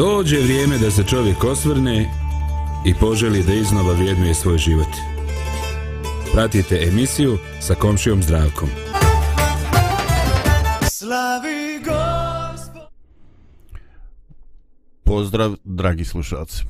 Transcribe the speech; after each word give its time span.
Dođe 0.00 0.36
vrijeme 0.40 0.78
da 0.78 0.90
se 0.90 1.04
čovjek 1.04 1.44
osvrne 1.44 2.10
i 2.86 2.94
poželi 3.00 3.42
da 3.42 3.54
iznova 3.54 3.92
vjednuje 3.92 4.34
svoj 4.34 4.58
život. 4.58 4.88
Pratite 6.32 6.80
emisiju 6.92 7.38
sa 7.60 7.74
komšijom 7.74 8.22
zdravkom. 8.22 8.68
Slavi 10.90 11.80
Pozdrav, 15.04 15.56
dragi 15.64 16.04
slušalci. 16.04 16.64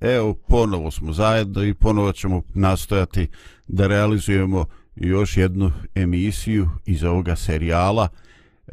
Evo, 0.00 0.34
ponovo 0.34 0.90
smo 0.90 1.12
zajedno 1.12 1.64
i 1.64 1.74
ponovo 1.74 2.12
ćemo 2.12 2.42
nastojati 2.54 3.28
da 3.68 3.86
realizujemo 3.86 4.64
još 4.96 5.36
jednu 5.36 5.72
emisiju 5.94 6.68
iz 6.86 7.04
ovoga 7.04 7.36
serijala 7.36 8.08
e, 8.66 8.72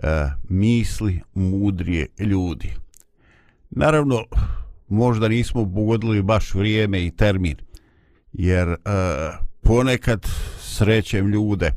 Misli 0.49 1.21
mudrije 1.33 2.07
ljudi. 2.19 2.88
Naravno, 3.71 4.23
možda 4.87 5.27
nismo 5.27 5.73
pogodili 5.73 6.21
baš 6.21 6.53
vrijeme 6.53 7.05
i 7.05 7.11
termin, 7.11 7.55
jer 8.33 8.67
e, 8.69 8.77
ponekad 9.61 10.27
srećem 10.59 11.27
ljude, 11.27 11.71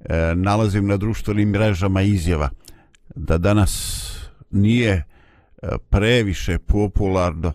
e, 0.00 0.34
nalazim 0.34 0.86
na 0.86 0.96
društvenim 0.96 1.48
mrežama 1.48 2.02
izjava 2.02 2.50
da 3.14 3.38
danas 3.38 4.04
nije 4.50 4.92
e, 4.92 5.04
previše 5.90 6.58
popularno 6.58 7.52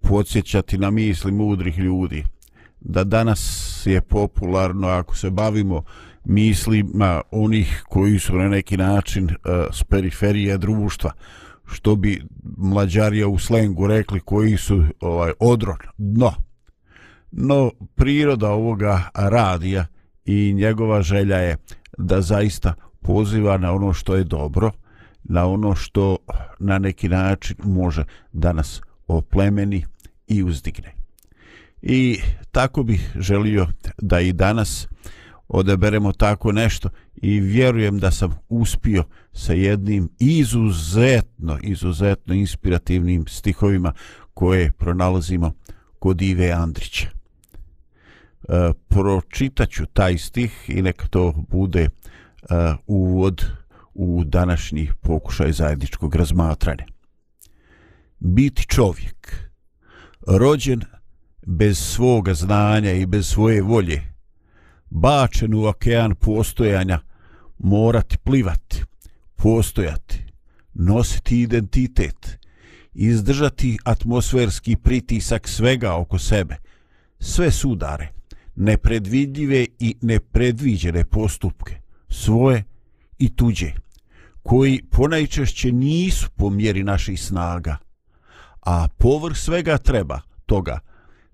podsjećati 0.00 0.78
na 0.78 0.90
misli 0.90 1.32
mudrih 1.32 1.78
ljudi, 1.78 2.24
da 2.80 3.04
danas 3.04 3.82
je 3.86 4.00
popularno 4.00 4.88
ako 4.88 5.16
se 5.16 5.30
bavimo 5.30 5.82
mislima 6.24 7.20
onih 7.30 7.82
koji 7.88 8.18
su 8.18 8.36
na 8.36 8.48
neki 8.48 8.76
način 8.76 9.30
e, 9.30 9.34
s 9.72 9.84
periferije 9.84 10.58
društva, 10.58 11.12
što 11.66 11.96
bi 11.96 12.22
mlađarija 12.56 13.28
u 13.28 13.38
slengu 13.38 13.86
rekli 13.86 14.20
koji 14.20 14.56
su 14.56 14.84
ovaj 15.00 15.32
odron 15.40 15.76
dno 15.98 16.32
no 17.30 17.70
priroda 17.94 18.50
ovoga 18.50 19.10
radija 19.14 19.86
i 20.24 20.52
njegova 20.54 21.02
želja 21.02 21.36
je 21.36 21.56
da 21.98 22.20
zaista 22.20 22.74
poziva 23.00 23.58
na 23.58 23.72
ono 23.72 23.92
što 23.92 24.14
je 24.14 24.24
dobro 24.24 24.70
na 25.24 25.46
ono 25.46 25.74
što 25.74 26.16
na 26.58 26.78
neki 26.78 27.08
način 27.08 27.56
može 27.64 28.04
da 28.32 28.52
nas 28.52 28.80
oplemeni 29.06 29.84
i 30.26 30.42
uzdigne. 30.42 30.94
I 31.82 32.20
tako 32.50 32.82
bih 32.82 33.12
želio 33.16 33.66
da 33.98 34.20
i 34.20 34.32
danas 34.32 34.88
odeberemo 35.48 36.12
tako 36.12 36.52
nešto 36.52 36.88
i 37.14 37.40
vjerujem 37.40 37.98
da 37.98 38.10
sam 38.10 38.38
uspio 38.48 39.04
sa 39.32 39.52
jednim 39.52 40.08
izuzetno, 40.18 41.58
izuzetno 41.62 42.34
inspirativnim 42.34 43.24
stihovima 43.28 43.92
koje 44.34 44.72
pronalazimo 44.72 45.52
kod 45.98 46.22
Ive 46.22 46.50
Andrića. 46.50 47.08
E, 47.08 48.72
pročitaću 48.88 49.86
taj 49.86 50.18
stih 50.18 50.64
i 50.68 50.82
neka 50.82 51.06
to 51.06 51.32
bude 51.48 51.82
e, 51.82 51.88
uvod 52.86 53.46
u 53.94 54.24
današnji 54.24 54.90
pokušaj 55.00 55.52
zajedničkog 55.52 56.14
razmatranja. 56.14 56.84
Biti 58.18 58.66
čovjek, 58.66 59.36
rođen 60.26 60.80
bez 61.46 61.78
svoga 61.78 62.34
znanja 62.34 62.92
i 62.92 63.06
bez 63.06 63.28
svoje 63.28 63.62
volje, 63.62 64.11
bačen 64.92 65.54
u 65.54 65.64
okean 65.66 66.14
postojanja, 66.14 67.00
morati 67.58 68.18
plivati, 68.18 68.82
postojati, 69.36 70.24
nositi 70.74 71.40
identitet, 71.40 72.38
izdržati 72.94 73.78
atmosferski 73.84 74.76
pritisak 74.76 75.48
svega 75.48 75.94
oko 75.94 76.18
sebe, 76.18 76.56
sve 77.18 77.50
sudare, 77.50 78.08
nepredvidljive 78.56 79.66
i 79.78 79.96
nepredviđene 80.02 81.04
postupke, 81.04 81.80
svoje 82.08 82.64
i 83.18 83.36
tuđe, 83.36 83.72
koji 84.42 84.82
ponajčešće 84.90 85.72
nisu 85.72 86.30
po 86.36 86.50
mjeri 86.50 86.82
naših 86.82 87.22
snaga, 87.22 87.76
a 88.60 88.88
povrh 88.98 89.36
svega 89.36 89.78
treba 89.78 90.20
toga– 90.46 90.78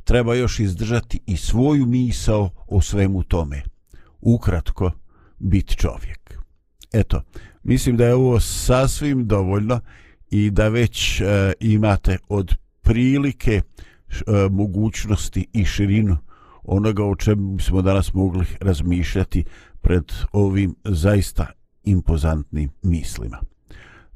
treba 0.08 0.34
još 0.34 0.60
izdržati 0.60 1.20
i 1.26 1.36
svoju 1.36 1.86
misao 1.86 2.50
o 2.66 2.80
svemu 2.80 3.22
tome. 3.22 3.62
Ukratko, 4.20 4.90
biti 5.38 5.76
čovjek. 5.76 6.38
Eto, 6.92 7.22
mislim 7.62 7.96
da 7.96 8.06
je 8.06 8.14
ovo 8.14 8.40
sasvim 8.40 9.26
dovoljno 9.26 9.80
i 10.30 10.50
da 10.50 10.68
već 10.68 11.20
e, 11.20 11.52
imate 11.60 12.18
od 12.28 12.54
prilike 12.82 13.52
e, 13.52 13.62
mogućnosti 14.50 15.46
i 15.52 15.64
širinu 15.64 16.16
onoga 16.62 17.04
o 17.04 17.16
čemu 17.16 17.58
smo 17.58 17.82
danas 17.82 18.14
mogli 18.14 18.46
razmišljati 18.60 19.44
pred 19.80 20.04
ovim 20.32 20.74
zaista 20.84 21.46
impozantnim 21.84 22.70
mislima. 22.82 23.40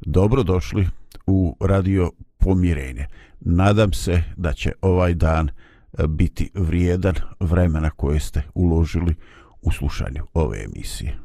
Dobrodošli 0.01 0.89
u 1.27 1.57
radio 1.61 2.11
Pomirenje. 2.39 3.07
Nadam 3.41 3.93
se 3.93 4.23
da 4.37 4.53
će 4.53 4.73
ovaj 4.81 5.15
dan 5.15 5.51
E, 5.99 6.07
biti 6.07 6.51
vrijedan 6.55 7.15
vremena 7.41 7.91
koje 7.91 8.21
ste 8.21 8.43
uložili 8.55 9.15
u 9.63 9.73
slušanju 9.73 10.27
ove 10.35 10.65
emisije. 10.65 11.19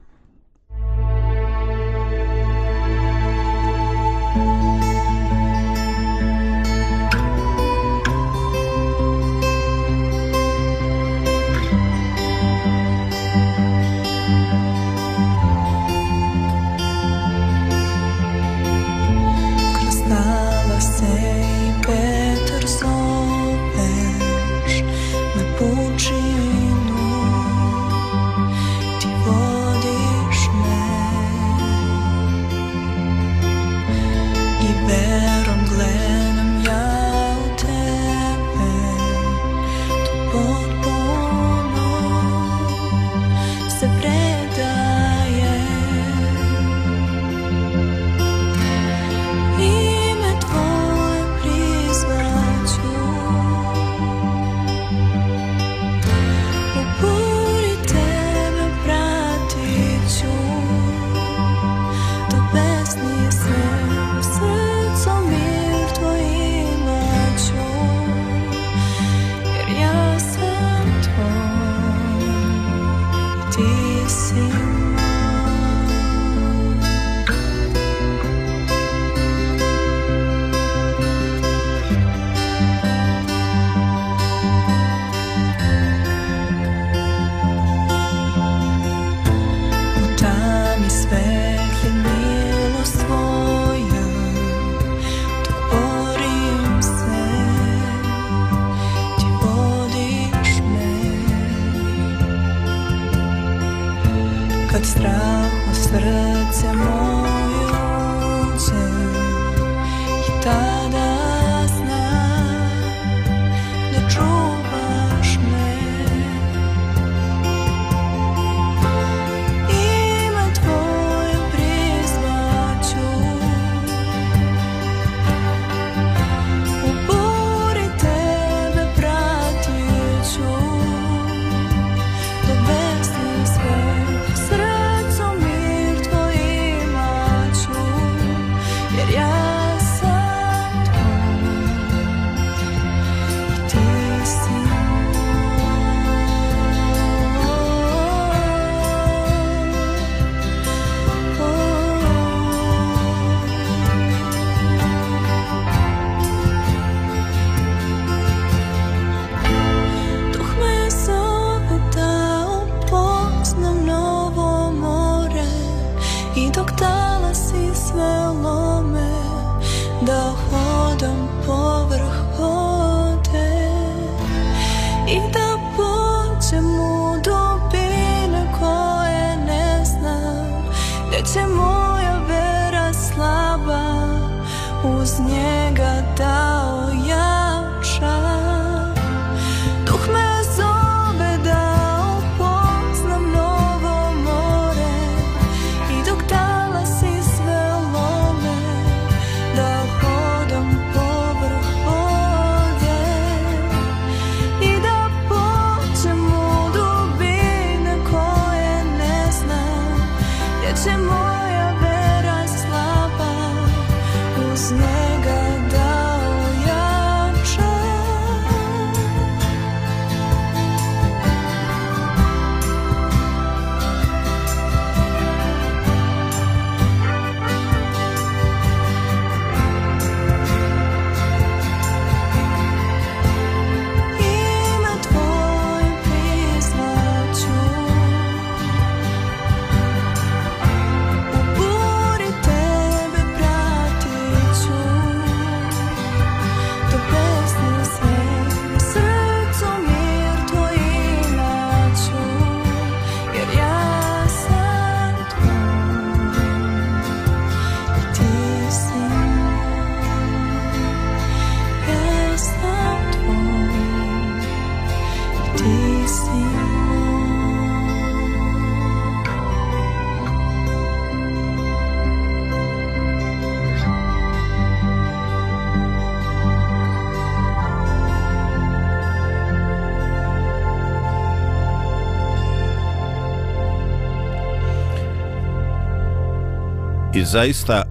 I 287.17 287.25
zaista, 287.25 287.83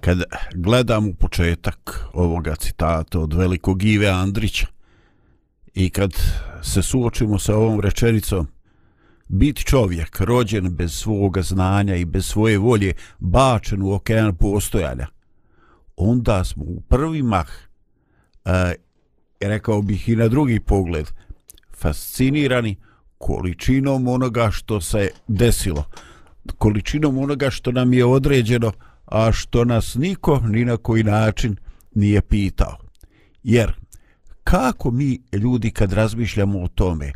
kad 0.00 0.22
gledam 0.54 1.08
u 1.08 1.14
početak 1.14 2.04
ovoga 2.12 2.54
citata 2.56 3.20
od 3.20 3.34
velikog 3.34 3.82
Ive 3.82 4.08
Andrića 4.08 4.66
i 5.74 5.90
kad 5.90 6.12
se 6.62 6.82
suočimo 6.82 7.38
sa 7.38 7.56
ovom 7.56 7.80
rečenicom, 7.80 8.46
biti 9.28 9.64
čovjek 9.64 10.20
rođen 10.20 10.76
bez 10.76 10.92
svoga 10.92 11.42
znanja 11.42 11.96
i 11.96 12.04
bez 12.04 12.26
svoje 12.26 12.58
volje 12.58 12.92
bačen 13.18 13.82
u 13.82 13.92
okean 13.92 14.36
postojanja, 14.36 15.06
onda 15.96 16.44
smo 16.44 16.64
u 16.64 16.80
prvi 16.80 17.22
mah, 17.22 17.48
e, 18.44 18.74
rekao 19.40 19.82
bih 19.82 20.08
i 20.08 20.16
na 20.16 20.28
drugi 20.28 20.60
pogled, 20.60 21.06
fascinirani 21.76 22.76
količinom 23.18 24.08
onoga 24.08 24.50
što 24.50 24.80
se 24.80 25.10
desilo, 25.28 25.84
količinom 26.58 27.18
onoga 27.18 27.50
što 27.50 27.72
nam 27.72 27.92
je 27.92 28.04
određeno, 28.04 28.72
a 29.06 29.32
što 29.32 29.64
nas 29.64 29.94
niko 29.94 30.40
ni 30.40 30.64
na 30.64 30.76
koji 30.76 31.02
način 31.02 31.56
nije 31.94 32.22
pitao. 32.22 32.76
Jer 33.42 33.72
kako 34.44 34.90
mi 34.90 35.20
ljudi 35.32 35.70
kad 35.70 35.92
razmišljamo 35.92 36.62
o 36.62 36.68
tome, 36.68 37.12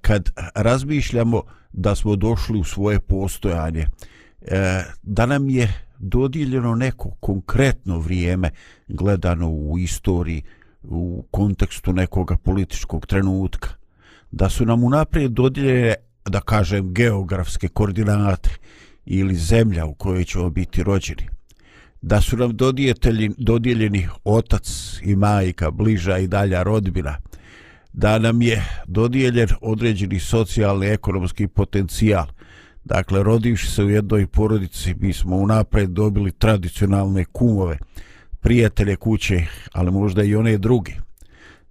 kad 0.00 0.30
razmišljamo 0.54 1.42
da 1.72 1.94
smo 1.94 2.16
došli 2.16 2.58
u 2.58 2.64
svoje 2.64 3.00
postojanje, 3.00 3.86
e, 4.40 4.82
da 5.02 5.26
nam 5.26 5.48
je 5.50 5.86
dodijeljeno 5.98 6.74
neko 6.74 7.10
konkretno 7.20 7.98
vrijeme 7.98 8.50
gledano 8.88 9.50
u 9.50 9.78
istoriji, 9.78 10.42
u 10.82 11.26
kontekstu 11.30 11.92
nekoga 11.92 12.36
političkog 12.36 13.06
trenutka, 13.06 13.68
da 14.30 14.48
su 14.48 14.66
nam 14.66 14.84
unaprijed 14.84 15.32
dodijeljene, 15.32 15.94
da 16.28 16.40
kažem, 16.40 16.94
geografske 16.94 17.68
koordinate 17.68 18.50
ili 19.06 19.34
zemlja 19.34 19.86
u 19.86 19.94
kojoj 19.94 20.24
ćemo 20.24 20.50
biti 20.50 20.82
rođeni, 20.82 21.28
da 22.02 22.20
su 22.20 22.36
nam 22.36 22.56
dodijeljeni, 22.56 23.34
dodijeljeni 23.38 24.08
otac 24.24 24.68
i 25.02 25.16
majka, 25.16 25.70
bliža 25.70 26.18
i 26.18 26.26
dalja 26.26 26.62
rodbina, 26.62 27.16
da 27.92 28.18
nam 28.18 28.42
je 28.42 28.64
dodijeljen 28.86 29.48
određeni 29.60 30.20
socijalni 30.20 30.86
ekonomski 30.86 31.48
potencijal. 31.48 32.26
Dakle, 32.84 33.22
rodivši 33.22 33.66
se 33.66 33.84
u 33.84 33.90
jednoj 33.90 34.26
porodici, 34.26 34.94
mi 35.00 35.12
smo 35.12 35.36
unapred 35.36 35.90
dobili 35.90 36.32
tradicionalne 36.32 37.24
kumove, 37.24 37.78
prijatelje 38.40 38.96
kuće, 38.96 39.46
ali 39.72 39.90
možda 39.90 40.22
i 40.22 40.34
one 40.34 40.58
druge. 40.58 40.92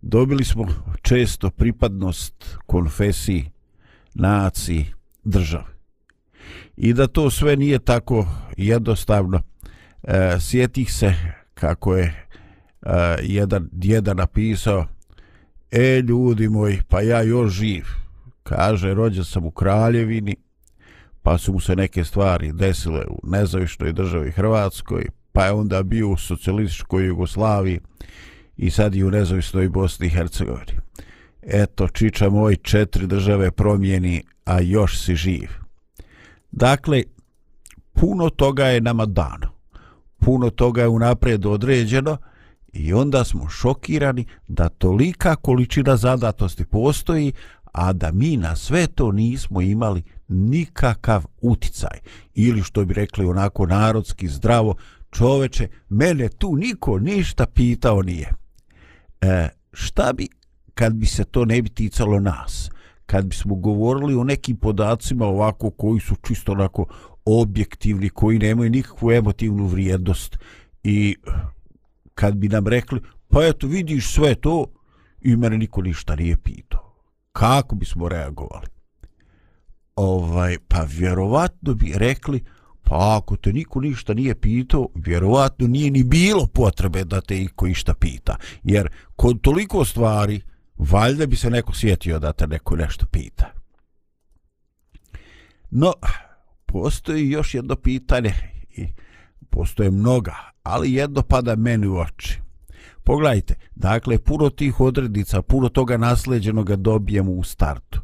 Dobili 0.02 0.46
smo 0.46 0.68
često 1.02 1.50
pripadnost 1.50 2.58
konfesiji, 2.66 3.50
naciji, 4.16 4.86
države. 5.24 5.76
I 6.78 6.94
da 6.94 7.08
to 7.08 7.30
sve 7.30 7.56
nije 7.56 7.80
tako 7.80 8.28
jednostavno, 8.58 9.42
e, 10.04 10.38
sjetih 10.40 10.94
se 10.94 11.14
kako 11.54 11.96
je 11.96 12.04
e, 12.06 12.16
jedan 13.22 13.70
djeda 13.72 14.14
napisao 14.14 14.86
E, 15.72 16.02
ljudi 16.02 16.50
moji, 16.50 16.82
pa 16.90 17.02
ja 17.02 17.22
još 17.22 17.52
živ. 17.52 17.84
Kaže, 18.44 18.94
rođen 18.94 19.24
sam 19.24 19.46
u 19.46 19.52
Kraljevini, 19.52 20.36
pa 21.22 21.38
su 21.38 21.54
mu 21.54 21.60
se 21.60 21.76
neke 21.76 22.04
stvari 22.04 22.52
desile 22.54 23.06
u 23.10 23.20
nezavišnoj 23.24 23.94
državi 23.94 24.32
Hrvatskoj, 24.32 25.06
pa 25.32 25.46
je 25.46 25.52
onda 25.52 25.84
bio 25.84 26.10
u 26.10 26.18
socijalističkoj 26.18 27.06
Jugoslaviji 27.08 27.80
i 28.58 28.70
sad 28.70 28.96
i 28.96 29.04
u 29.04 29.12
nezavisnoj 29.12 29.70
Bosni 29.70 30.08
i 30.08 30.10
Hercegovini. 30.10 30.80
Eto, 31.48 31.88
čiča 31.88 32.30
moj, 32.30 32.56
četiri 32.56 33.08
države 33.08 33.52
promijeni, 33.52 34.24
a 34.46 34.60
još 34.60 35.00
si 35.00 35.16
živ. 35.16 35.50
Dakle, 36.52 37.04
puno 37.94 38.30
toga 38.30 38.66
je 38.66 38.82
nama 38.82 39.06
dano. 39.06 39.56
Puno 40.18 40.50
toga 40.50 40.82
je 40.82 40.88
unaprijed 40.88 41.46
određeno 41.46 42.18
i 42.74 42.94
onda 42.94 43.24
smo 43.24 43.50
šokirani 43.50 44.26
da 44.48 44.70
tolika 44.70 45.36
količina 45.36 45.98
zadatosti 45.98 46.66
postoji, 46.66 47.34
a 47.72 47.94
da 47.94 48.12
mi 48.12 48.38
na 48.38 48.56
sve 48.56 48.88
to 48.88 49.12
nismo 49.12 49.62
imali 49.62 50.04
nikakav 50.28 51.26
uticaj. 51.42 52.00
Ili 52.34 52.64
što 52.64 52.86
bi 52.86 52.94
rekli 52.94 53.26
onako 53.26 53.66
narodski 53.66 54.28
zdravo, 54.28 54.76
čoveče, 55.12 55.68
mene 55.90 56.30
tu 56.30 56.56
niko 56.56 57.00
ništa 57.00 57.46
pitao 57.46 58.02
nije. 58.02 58.34
E, 59.22 59.50
šta 59.74 60.14
bi 60.14 60.28
kad 60.76 60.94
bi 60.94 61.06
se 61.06 61.24
to 61.24 61.46
ne 61.46 61.62
bi 61.62 61.70
ticalo 61.70 62.20
nas? 62.20 62.70
Kad 63.06 63.26
bismo 63.26 63.56
govorili 63.56 64.16
o 64.16 64.24
nekim 64.24 64.58
podacima 64.58 65.26
ovako 65.26 65.70
koji 65.70 66.00
su 66.00 66.16
čisto 66.28 66.52
onako 66.52 66.86
objektivni, 67.26 68.10
koji 68.10 68.40
nemaju 68.40 68.70
nikakvu 68.70 69.12
emotivnu 69.12 69.66
vrijednost 69.66 70.38
i 70.84 71.16
kad 72.14 72.36
bi 72.36 72.48
nam 72.48 72.68
rekli, 72.68 73.02
pa 73.28 73.46
eto 73.46 73.68
vidiš 73.68 74.14
sve 74.14 74.36
to 74.36 74.66
i 75.22 75.36
mene 75.36 75.58
niko 75.58 75.82
ništa 75.82 76.16
nije 76.16 76.38
pitao. 76.38 76.96
Kako 77.32 77.76
bismo 77.76 78.10
reagovali? 78.10 78.68
Ovaj, 79.96 80.58
pa 80.68 80.88
vjerovatno 80.90 81.74
bi 81.74 81.94
rekli, 81.96 82.44
pa 82.84 83.18
ako 83.18 83.36
te 83.36 83.54
niko 83.54 83.82
ništa 83.82 84.14
nije 84.14 84.36
pitao, 84.36 84.88
vjerovatno 84.96 85.68
nije 85.68 85.92
ni 85.92 86.04
bilo 86.04 86.48
potrebe 86.48 87.04
da 87.04 87.22
te 87.22 87.42
iko 87.42 87.68
išta 87.68 87.94
pita. 87.94 88.38
Jer 88.64 88.90
kod 89.16 89.42
toliko 89.42 89.86
stvari, 89.86 90.42
valjda 90.78 91.26
bi 91.26 91.36
se 91.36 91.50
neko 91.50 91.74
sjetio 91.76 92.20
da 92.20 92.34
te 92.34 92.48
neko 92.48 92.76
nešto 92.76 93.06
pita. 93.06 93.52
No, 95.72 95.94
postoji 96.66 97.30
još 97.30 97.54
jedno 97.54 97.76
pitanje 97.76 98.34
i 98.78 98.88
postoje 99.50 99.92
mnoga, 99.92 100.36
ali 100.64 100.94
jedno 100.94 101.22
pada 101.22 101.56
meni 101.56 101.88
u 101.88 101.98
oči. 101.98 102.42
Pogledajte, 103.04 103.56
dakle, 103.76 104.20
puno 104.20 104.50
tih 104.50 104.80
odrednica, 104.80 105.42
puno 105.42 105.70
toga 105.70 105.98
nasleđenoga 105.98 106.76
dobijemo 106.76 107.32
u 107.32 107.44
startu. 107.44 108.02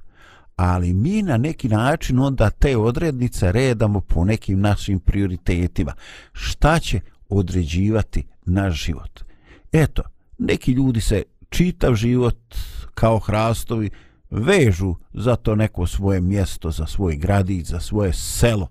Ali 0.55 0.93
mi 0.93 1.21
na 1.21 1.37
neki 1.37 1.69
način 1.69 2.19
onda 2.19 2.49
te 2.49 2.77
odrednice 2.77 3.51
redamo 3.51 4.01
po 4.01 4.25
nekim 4.25 4.59
našim 4.59 4.99
prioritetima. 4.99 5.93
Šta 6.33 6.79
će 6.79 6.99
određivati 7.29 8.27
naš 8.45 8.85
život? 8.85 9.23
Eto, 9.71 10.03
neki 10.37 10.71
ljudi 10.71 11.01
se 11.01 11.23
čitav 11.51 11.95
život 11.95 12.55
kao 12.93 13.19
hrastovi 13.19 13.89
vežu 14.29 14.95
za 15.13 15.35
to 15.35 15.55
neko 15.55 15.87
svoje 15.87 16.21
mjesto, 16.21 16.71
za 16.71 16.85
svoj 16.87 17.15
gradić, 17.15 17.67
za 17.67 17.79
svoje 17.79 18.13
selo. 18.13 18.67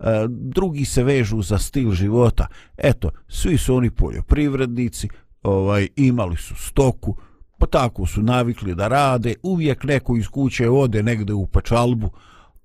E, 0.00 0.26
drugi 0.28 0.84
se 0.84 1.04
vežu 1.04 1.42
za 1.42 1.58
stil 1.58 1.92
života. 1.92 2.46
Eto, 2.76 3.10
svi 3.28 3.58
su 3.58 3.76
oni 3.76 3.90
poljoprivrednici, 3.90 5.08
ovaj 5.42 5.88
imali 5.96 6.36
su 6.36 6.54
stoku, 6.54 7.16
pa 7.58 7.66
tako 7.66 8.06
su 8.06 8.22
navikli 8.22 8.74
da 8.74 8.88
rade, 8.88 9.34
uvijek 9.42 9.84
neko 9.84 10.16
iz 10.16 10.28
kuće 10.28 10.68
ode 10.68 11.02
negde 11.02 11.32
u 11.32 11.46
pačalbu, 11.46 12.10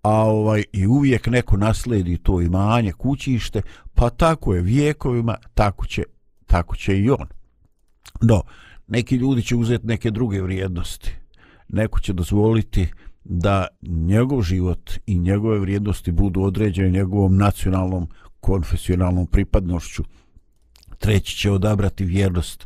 a 0.01 0.11
ovaj 0.11 0.63
i 0.73 0.87
uvijek 0.87 1.27
neko 1.27 1.57
nasledi 1.57 2.17
to 2.17 2.41
imanje, 2.41 2.91
kućište, 2.91 3.61
pa 3.93 4.09
tako 4.09 4.53
je 4.53 4.61
vijekovima, 4.61 5.35
tako 5.53 5.85
će, 5.85 6.03
tako 6.45 6.75
će 6.75 6.99
i 6.99 7.09
on. 7.09 7.27
No, 8.21 8.41
neki 8.87 9.15
ljudi 9.15 9.43
će 9.43 9.55
uzeti 9.55 9.87
neke 9.87 10.11
druge 10.11 10.41
vrijednosti. 10.41 11.11
Neko 11.69 11.99
će 11.99 12.13
dozvoliti 12.13 12.87
da 13.23 13.67
njegov 13.81 14.41
život 14.41 14.91
i 15.05 15.19
njegove 15.19 15.59
vrijednosti 15.59 16.11
budu 16.11 16.41
određene 16.41 16.89
njegovom 16.89 17.37
nacionalnom 17.37 18.07
konfesionalnom 18.39 19.27
pripadnošću. 19.27 20.03
Treći 20.99 21.37
će 21.37 21.51
odabrati 21.51 22.05
vjernost 22.05 22.65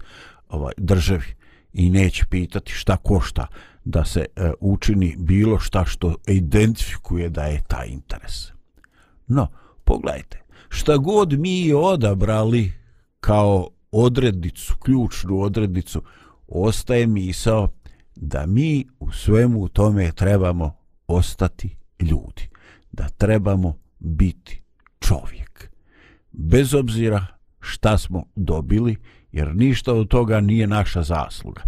ovaj 0.50 0.74
državi 0.78 1.26
i 1.74 1.90
neće 1.90 2.26
pitati 2.30 2.72
šta 2.72 2.98
košta 2.98 3.48
da 3.86 4.06
se 4.06 4.26
e, 4.36 4.52
učini 4.60 5.16
bilo 5.20 5.60
šta 5.60 5.86
što 5.86 6.16
identifikuje 6.28 7.30
da 7.30 7.44
je 7.44 7.64
taj 7.68 7.88
interes. 7.88 8.52
No, 9.28 9.48
pogledajte, 9.84 10.42
šta 10.70 10.98
god 10.98 11.40
mi 11.40 11.74
odabrali 11.74 12.72
kao 13.20 13.70
odrednicu, 13.92 14.76
ključnu 14.80 15.42
odrednicu, 15.42 16.02
ostaje 16.48 17.08
misao 17.08 17.70
da 18.16 18.46
mi 18.46 18.86
u 19.00 19.12
svemu 19.12 19.68
tome 19.68 20.12
trebamo 20.12 20.76
ostati 21.08 21.76
ljudi, 22.00 22.50
da 22.92 23.10
trebamo 23.10 23.78
biti 24.00 24.62
čovjek. 25.00 25.70
Bez 26.32 26.74
obzira 26.74 27.26
šta 27.60 27.98
smo 27.98 28.26
dobili, 28.36 28.96
jer 29.32 29.56
ništa 29.56 29.94
od 29.94 30.08
toga 30.08 30.42
nije 30.42 30.68
naša 30.68 31.04
zasluga. 31.04 31.62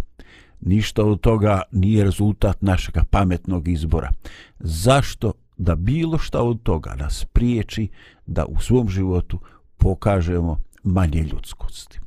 Ništa 0.60 1.04
od 1.04 1.20
toga 1.20 1.62
nije 1.72 2.04
rezultat 2.04 2.62
našeg 2.62 2.94
pametnog 3.10 3.68
izbora. 3.68 4.10
Zašto 4.58 5.32
da 5.56 5.74
bilo 5.74 6.18
šta 6.18 6.42
od 6.42 6.62
toga 6.62 6.94
nas 6.94 7.24
priječi 7.24 7.88
da 8.26 8.44
u 8.46 8.60
svom 8.60 8.88
životu 8.88 9.40
pokažemo 9.76 10.60
manje 10.82 11.22
ljudskosti? 11.22 12.01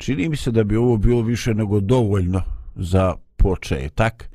Čini 0.00 0.28
mi 0.28 0.36
se 0.36 0.50
da 0.50 0.64
bi 0.64 0.76
ovo 0.76 0.96
bilo 0.96 1.22
više 1.22 1.54
nego 1.54 1.80
dovoljno 1.80 2.42
za 2.74 3.14
početak, 3.36 4.30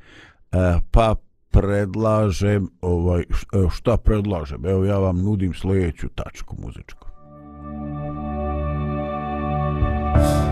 e, 0.52 0.56
pa 0.90 1.14
predlažem, 1.50 2.68
ovaj, 2.80 3.20
e, 3.20 3.24
šta 3.70 3.96
predlažem? 3.96 4.66
Evo 4.66 4.84
ja 4.84 4.98
vam 4.98 5.22
nudim 5.22 5.54
sljedeću 5.54 6.08
tačku 6.08 6.56
muzičku. 6.62 7.08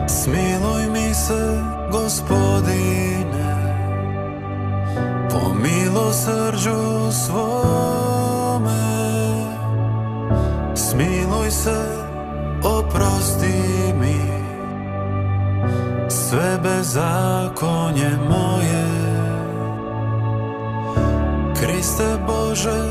Smiluj 0.09 0.91
mi 0.93 1.15
se, 1.15 1.63
gospodine, 1.93 3.55
po 5.31 5.55
milosrđu 5.55 7.13
svome. 7.27 8.85
Smiluj 10.77 11.51
se, 11.51 12.05
oprosti 12.63 13.93
mi, 14.01 14.44
sve 16.09 16.59
bezakonje 16.63 18.11
moje. 18.29 18.87
Kriste 21.61 22.19
Bože, 22.27 22.83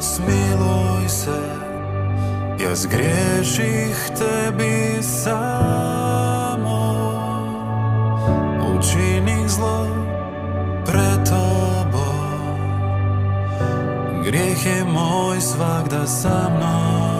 smiluj 0.00 1.08
se, 1.08 1.40
ja 2.64 2.74
zgriješih 2.74 4.10
tebi 4.18 5.02
samo. 5.02 6.88
Učinih 8.78 9.48
zlo 9.48 9.86
pred 10.86 11.28
tobom, 11.30 12.58
grijeh 14.24 14.66
je 14.66 14.84
moj 14.84 15.40
svakda 15.40 16.06
sa 16.06 16.50
mnom. 16.56 17.17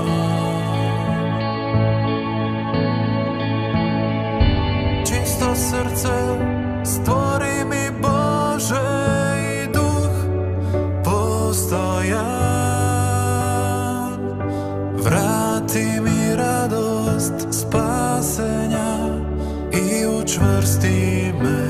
I 20.41 21.68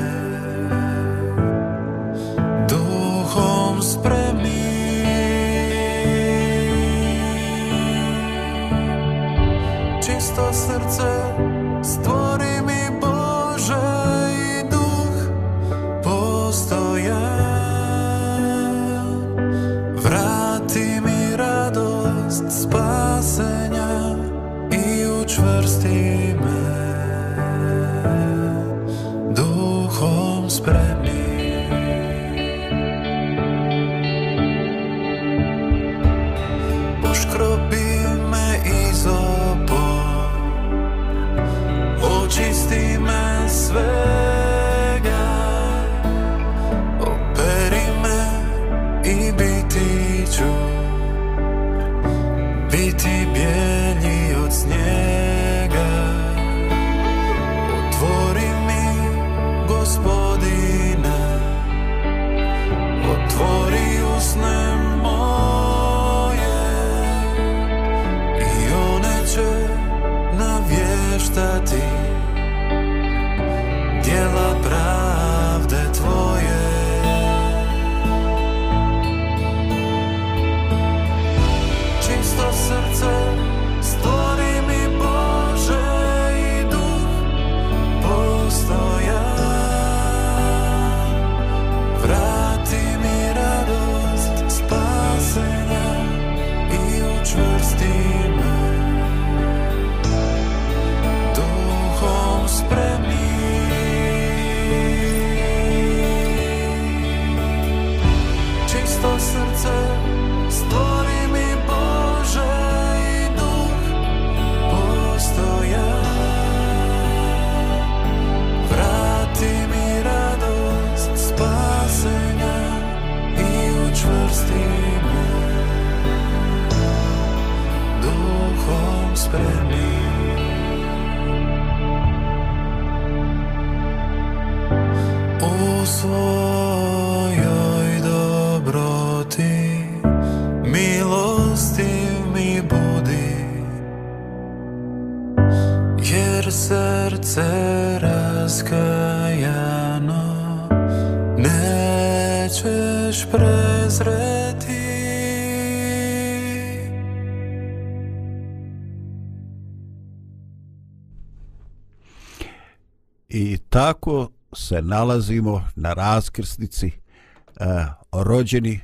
se 164.69 164.81
nalazimo 164.81 165.63
na 165.75 165.93
raskrsnici, 165.93 166.87
eh, 166.87 167.85
rođeni, 168.11 168.79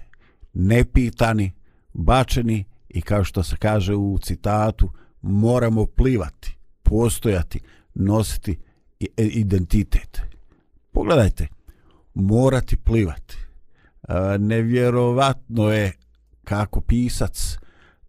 nepitani, 0.53 1.51
bačeni 1.93 2.65
i 2.89 3.01
kao 3.01 3.23
što 3.23 3.43
se 3.43 3.57
kaže 3.57 3.95
u 3.95 4.17
citatu, 4.21 4.89
moramo 5.21 5.85
plivati, 5.85 6.57
postojati, 6.83 7.59
nositi 7.93 8.59
e, 8.99 9.23
identitet. 9.23 10.21
Pogledajte, 10.91 11.47
morati 12.13 12.77
plivati. 12.77 13.37
Eh, 14.07 14.37
nevjerovatno 14.39 15.71
je 15.71 15.91
kako 16.43 16.81
pisac 16.81 17.57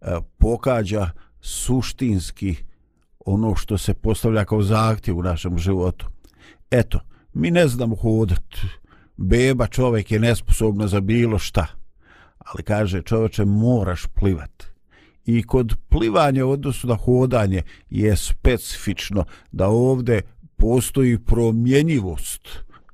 eh, 0.01 0.17
pokađa 0.37 1.09
suštinski 1.41 2.55
ono 3.25 3.55
što 3.55 3.77
se 3.77 3.93
postavlja 3.93 4.45
kao 4.45 4.61
zahtjev 4.61 5.17
u 5.17 5.23
našem 5.23 5.57
životu. 5.57 6.07
Eto, 6.71 6.99
mi 7.37 7.51
ne 7.51 7.67
znamo 7.67 7.95
hodat. 7.95 8.55
Beba 9.17 9.67
čovjek 9.67 10.11
je 10.11 10.19
nesposobna 10.19 10.87
za 10.87 10.99
bilo 10.99 11.39
šta. 11.39 11.67
Ali 12.37 12.63
kaže 12.63 13.01
čoveče, 13.01 13.45
moraš 13.45 14.05
plivat. 14.05 14.63
I 15.25 15.43
kod 15.43 15.75
plivanja 15.89 16.45
u 16.45 16.51
odnosu 16.51 16.87
na 16.87 16.95
hodanje 16.95 17.61
je 17.89 18.15
specifično 18.15 19.25
da 19.51 19.67
ovdje 19.67 20.21
postoji 20.55 21.19
promjenjivost 21.19 22.47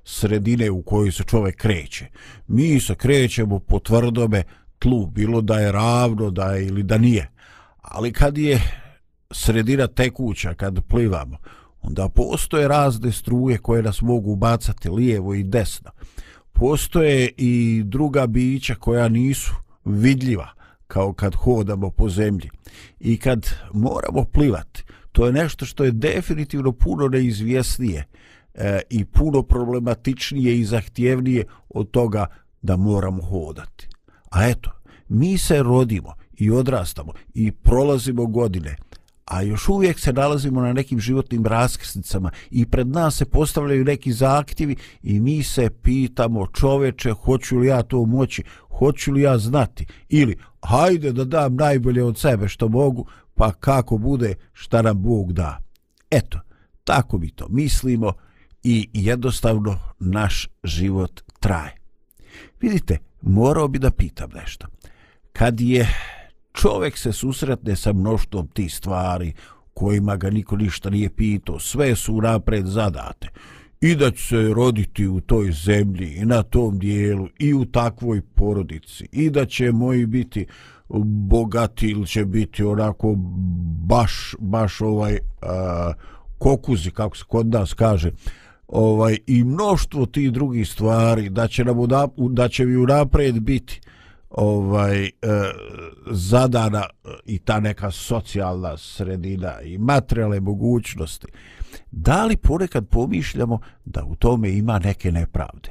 sredine 0.04 0.72
u 0.72 0.82
kojoj 0.82 1.12
se 1.12 1.24
čovjek 1.24 1.56
kreće. 1.56 2.06
Mi 2.48 2.80
se 2.80 2.96
krećemo 2.96 3.60
po 3.60 3.80
tvrdome 3.80 4.44
tlu, 4.80 5.08
bilo 5.08 5.42
da 5.42 5.60
je 5.60 5.72
ravno 5.72 6.32
da 6.32 6.52
je 6.52 6.68
ili 6.68 6.84
da 6.84 6.98
nije. 6.98 7.30
Ali 7.82 8.14
kad 8.14 8.38
je 8.38 8.62
sredina 9.32 9.88
tekuća, 9.88 10.54
kad 10.54 10.84
plivamo, 10.88 11.38
onda 11.84 12.10
postoje 12.10 12.68
razne 12.68 13.12
struje 13.12 13.58
koje 13.58 13.84
nas 13.84 14.02
mogu 14.02 14.36
bacati 14.36 14.90
lijevo 14.90 15.34
i 15.34 15.44
desno. 15.44 15.92
Postoje 16.54 17.30
i 17.38 17.84
druga 17.86 18.28
bića 18.28 18.76
koja 18.76 19.08
nisu 19.08 19.54
vidljiva, 19.86 20.48
kao 20.88 21.14
kad 21.14 21.36
hodamo 21.36 21.90
po 21.90 22.10
zemlji. 22.10 22.50
I 23.00 23.18
kad 23.18 23.46
moramo 23.74 24.24
plivati, 24.24 24.84
to 25.12 25.26
je 25.26 25.34
nešto 25.34 25.66
što 25.66 25.84
je 25.84 25.92
definitivno 25.92 26.72
puno 26.72 27.08
neizvjesnije 27.08 28.06
e, 28.54 28.82
i 28.90 29.06
puno 29.06 29.44
problematičnije 29.44 30.60
i 30.60 30.66
zahtjevnije 30.66 31.46
od 31.70 31.92
toga 31.92 32.26
da 32.62 32.78
moramo 32.78 33.22
hodati. 33.22 33.88
A 34.32 34.48
eto, 34.50 34.72
mi 35.10 35.38
se 35.38 35.64
rodimo 35.64 36.14
i 36.38 36.52
odrastamo 36.52 37.14
i 37.34 37.52
prolazimo 37.52 38.26
godine, 38.26 38.76
a 39.34 39.42
još 39.42 39.70
uvijek 39.70 40.00
se 40.00 40.14
nalazimo 40.14 40.62
na 40.62 40.74
nekim 40.74 41.00
životnim 41.00 41.46
raskrsnicama 41.46 42.32
i 42.52 42.66
pred 42.66 42.88
nas 42.88 43.16
se 43.16 43.26
postavljaju 43.26 43.84
neki 43.84 44.14
zahtjevi 44.14 44.76
i 45.04 45.20
mi 45.20 45.44
se 45.44 45.70
pitamo 45.70 46.48
čoveče 46.48 47.12
hoću 47.12 47.58
li 47.58 47.68
ja 47.68 47.84
to 47.84 48.06
moći, 48.06 48.44
hoću 48.80 49.12
li 49.12 49.22
ja 49.22 49.38
znati 49.38 49.86
ili 50.10 50.38
hajde 50.62 51.12
da 51.12 51.26
dam 51.26 51.56
najbolje 51.56 52.04
od 52.04 52.18
sebe 52.18 52.48
što 52.48 52.68
mogu 52.68 53.08
pa 53.34 53.52
kako 53.52 53.98
bude 53.98 54.36
šta 54.54 54.82
nam 54.82 55.02
Bog 55.02 55.34
da. 55.34 55.58
Eto, 56.12 56.40
tako 56.84 57.18
mi 57.18 57.30
to 57.30 57.48
mislimo 57.50 58.14
i 58.64 58.90
jednostavno 58.94 59.80
naš 60.00 60.50
život 60.64 61.22
traje. 61.40 61.76
Vidite, 62.62 62.98
morao 63.22 63.68
bi 63.68 63.80
da 63.80 63.92
pitam 63.92 64.30
nešto. 64.34 64.68
Kad 65.34 65.62
je 65.62 65.88
čovjek 66.54 66.98
se 66.98 67.12
susretne 67.12 67.76
sa 67.76 67.94
mnoštvom 67.94 68.48
tih 68.48 68.74
stvari 68.74 69.34
kojima 69.74 70.16
ga 70.16 70.30
niko 70.30 70.56
ništa 70.58 70.90
nije 70.90 71.10
pitao, 71.10 71.60
sve 71.60 71.96
su 71.96 72.22
napred 72.22 72.66
zadate. 72.66 73.28
I 73.82 73.96
da 73.96 74.12
će 74.12 74.28
se 74.28 74.54
roditi 74.54 75.08
u 75.08 75.22
toj 75.22 75.52
zemlji 75.52 76.14
i 76.16 76.26
na 76.26 76.44
tom 76.44 76.80
dijelu 76.80 77.28
i 77.40 77.54
u 77.54 77.66
takvoj 77.66 78.22
porodici. 78.22 79.08
I 79.12 79.30
da 79.30 79.46
će 79.46 79.72
moji 79.72 80.06
biti 80.06 80.46
bogati 81.30 81.88
ili 81.88 82.08
će 82.08 82.26
biti 82.26 82.64
onako 82.64 83.16
baš, 83.88 84.36
baš 84.40 84.82
ovaj 84.82 85.18
a, 85.42 85.94
kokuzi, 86.38 86.92
kako 86.92 87.18
se 87.18 87.24
kod 87.28 87.48
nas 87.48 87.74
kaže, 87.74 88.12
ovaj 88.68 89.18
i 89.28 89.44
mnoštvo 89.44 90.06
tih 90.06 90.32
drugih 90.32 90.70
stvari 90.70 91.30
da 91.30 91.48
će 91.48 91.66
nam 91.66 91.88
da, 91.88 92.08
da 92.18 92.48
će 92.48 92.66
mi 92.66 92.76
unapred 92.76 93.40
biti 93.40 93.82
ovaj 94.34 95.06
e, 95.06 95.12
zadana 96.12 96.84
i 97.26 97.40
ta 97.40 97.60
neka 97.60 97.92
socijalna 97.92 98.78
sredina 98.78 99.62
i 99.62 99.78
materijalne 99.78 100.40
mogućnosti. 100.40 101.28
Da 101.92 102.26
li 102.26 102.38
ponekad 102.38 102.88
pomišljamo 102.88 103.60
da 103.86 104.04
u 104.06 104.16
tome 104.16 104.52
ima 104.52 104.80
neke 104.80 105.12
nepravde? 105.12 105.70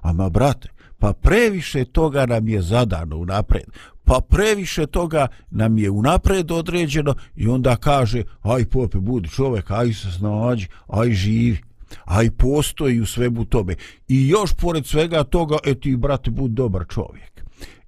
Ama 0.00 0.28
brate, 0.28 0.68
pa 0.98 1.12
previše 1.12 1.84
toga 1.84 2.26
nam 2.26 2.48
je 2.48 2.62
zadano 2.62 3.16
unapred. 3.16 3.64
Pa 4.04 4.20
previše 4.28 4.86
toga 4.86 5.26
nam 5.50 5.78
je 5.78 5.90
unapred 5.90 6.50
određeno 6.50 7.14
i 7.36 7.48
onda 7.48 7.76
kaže 7.76 8.22
aj 8.42 8.64
pope 8.64 8.98
budi 8.98 9.28
čovek, 9.28 9.70
aj 9.70 9.92
se 9.92 10.12
snađi, 10.12 10.68
aj 10.88 11.12
živi 11.12 11.58
aj 12.04 12.30
postoji 12.30 13.00
u 13.00 13.06
svemu 13.06 13.44
tome. 13.44 13.74
I 14.08 14.28
još 14.28 14.54
pored 14.54 14.86
svega 14.86 15.24
toga, 15.24 15.56
e 15.64 15.74
ti, 15.74 15.96
brate, 15.96 16.30
bud 16.30 16.50
dobar 16.50 16.84
čovjek. 16.88 17.33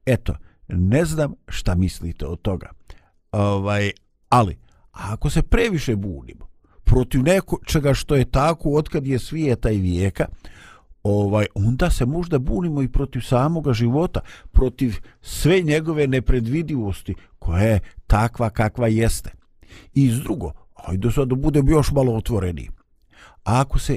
Eto, 0.07 0.35
ne 0.69 1.05
znam 1.05 1.35
šta 1.49 1.75
mislite 1.75 2.27
od 2.27 2.43
toga. 2.43 2.71
Ovaj, 3.33 3.91
ali, 4.29 4.59
ako 4.91 5.31
se 5.31 5.43
previše 5.43 5.97
bunimo 5.97 6.47
protiv 6.87 7.23
neko 7.23 7.59
čega 7.67 7.95
što 7.95 8.17
je 8.17 8.31
tako 8.31 8.71
otkad 8.71 9.07
je 9.07 9.19
svijeta 9.19 9.71
i 9.71 9.81
vijeka, 9.81 10.27
ovaj 11.03 11.47
onda 11.55 11.91
se 11.91 12.07
možda 12.07 12.39
bunimo 12.39 12.83
i 12.83 12.89
protiv 12.89 13.21
samoga 13.21 13.73
života, 13.73 14.21
protiv 14.53 14.97
sve 15.21 15.61
njegove 15.61 16.07
nepredvidivosti 16.07 17.15
koja 17.39 17.63
je 17.63 17.81
takva 18.07 18.51
kakva 18.51 18.89
jeste. 18.89 19.31
I 19.95 20.11
s 20.11 20.15
drugo, 20.15 20.53
ajde 20.75 21.11
sad 21.11 21.29
da 21.29 21.35
budemo 21.35 21.71
još 21.71 21.91
malo 21.93 22.15
otvoreni. 22.15 22.71
Ako 23.45 23.79
se 23.79 23.97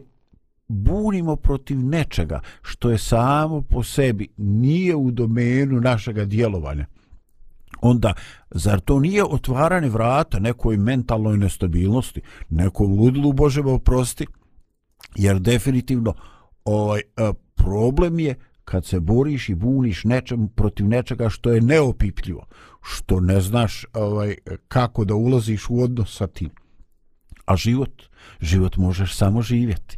bunimo 0.69 1.35
protiv 1.35 1.79
nečega 1.79 2.41
što 2.61 2.89
je 2.89 2.97
samo 2.97 3.61
po 3.61 3.83
sebi 3.83 4.27
nije 4.37 4.95
u 4.95 5.11
domenu 5.11 5.81
našega 5.81 6.25
djelovanja, 6.25 6.85
onda 7.81 8.13
zar 8.51 8.79
to 8.79 8.99
nije 8.99 9.23
otvaranje 9.23 9.89
vrata 9.89 10.39
nekoj 10.39 10.77
mentalnoj 10.77 11.37
nestabilnosti, 11.37 12.21
nekom 12.49 12.99
ludilu 12.99 13.33
Bože 13.33 13.61
oprosti, 13.61 14.27
jer 15.15 15.39
definitivno 15.39 16.13
ovaj 16.65 16.99
e, 16.99 17.03
problem 17.55 18.19
je 18.19 18.35
kad 18.65 18.85
se 18.85 18.99
boriš 18.99 19.49
i 19.49 19.55
buniš 19.55 20.03
nečem 20.03 20.47
protiv 20.47 20.87
nečega 20.87 21.29
što 21.29 21.51
je 21.51 21.61
neopipljivo, 21.61 22.45
što 22.81 23.19
ne 23.19 23.41
znaš 23.41 23.85
ovaj 23.93 24.35
kako 24.67 25.05
da 25.05 25.15
ulaziš 25.15 25.69
u 25.69 25.81
odnos 25.81 26.17
sa 26.17 26.27
tim. 26.27 26.49
A 27.45 27.55
život, 27.55 28.03
život 28.41 28.77
možeš 28.77 29.15
samo 29.15 29.41
živjeti. 29.41 29.97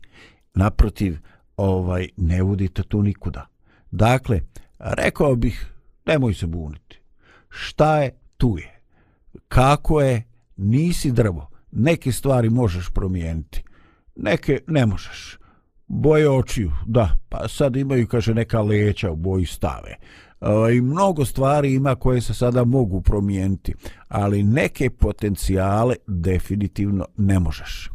Naprotiv, 0.54 1.18
ovaj 1.58 2.08
ne 2.18 2.44
vodite 2.44 2.84
tu 2.84 3.02
nikuda. 3.02 3.48
Dakle, 3.92 4.42
rekao 4.80 5.36
bih, 5.36 5.74
nemoj 6.06 6.34
se 6.34 6.48
buniti. 6.48 7.00
Šta 7.50 8.02
je, 8.02 8.20
tu 8.38 8.58
je. 8.58 8.82
Kako 9.48 10.02
je, 10.02 10.24
nisi 10.58 11.12
drvo. 11.12 11.50
Neke 11.72 12.12
stvari 12.12 12.50
možeš 12.50 12.90
promijeniti. 12.90 13.64
Neke 14.16 14.60
ne 14.68 14.86
možeš 14.86 15.38
boje 15.92 16.30
očiju, 16.30 16.72
da, 16.86 17.18
pa 17.30 17.48
sad 17.48 17.76
imaju, 17.76 18.08
kaže, 18.08 18.34
neka 18.34 18.62
leća 18.62 19.12
u 19.12 19.16
boji 19.16 19.46
stave. 19.46 19.96
E, 20.42 20.76
I 20.76 20.82
mnogo 20.82 21.26
stvari 21.26 21.74
ima 21.74 21.96
koje 21.96 22.22
se 22.22 22.34
sada 22.34 22.64
mogu 22.64 23.02
promijeniti, 23.02 23.74
ali 24.08 24.44
neke 24.44 24.90
potencijale 24.90 25.96
definitivno 26.08 27.06
ne 27.18 27.40
možeš. 27.40 27.90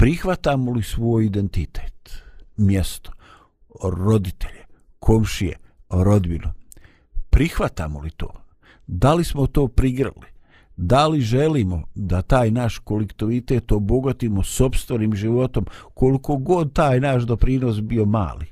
Prihvatamo 0.00 0.72
li 0.72 0.82
svoj 0.82 1.26
identitet, 1.26 2.22
mjesto, 2.56 3.12
roditelje, 3.82 4.64
komšije, 4.98 5.56
rodbinu? 5.90 6.52
Prihvatamo 7.30 8.00
li 8.00 8.10
to? 8.10 8.32
Da 8.86 9.14
li 9.14 9.24
smo 9.24 9.46
to 9.46 9.68
prigrali? 9.68 10.26
da 10.82 11.06
li 11.06 11.20
želimo 11.20 11.82
da 11.94 12.22
taj 12.22 12.50
naš 12.50 12.78
kolektivitet 12.78 13.72
obogatimo 13.72 14.42
sobstvenim 14.42 15.14
životom 15.14 15.66
koliko 15.94 16.36
god 16.36 16.72
taj 16.72 17.00
naš 17.00 17.22
doprinos 17.22 17.80
bio 17.80 18.04
mali 18.04 18.46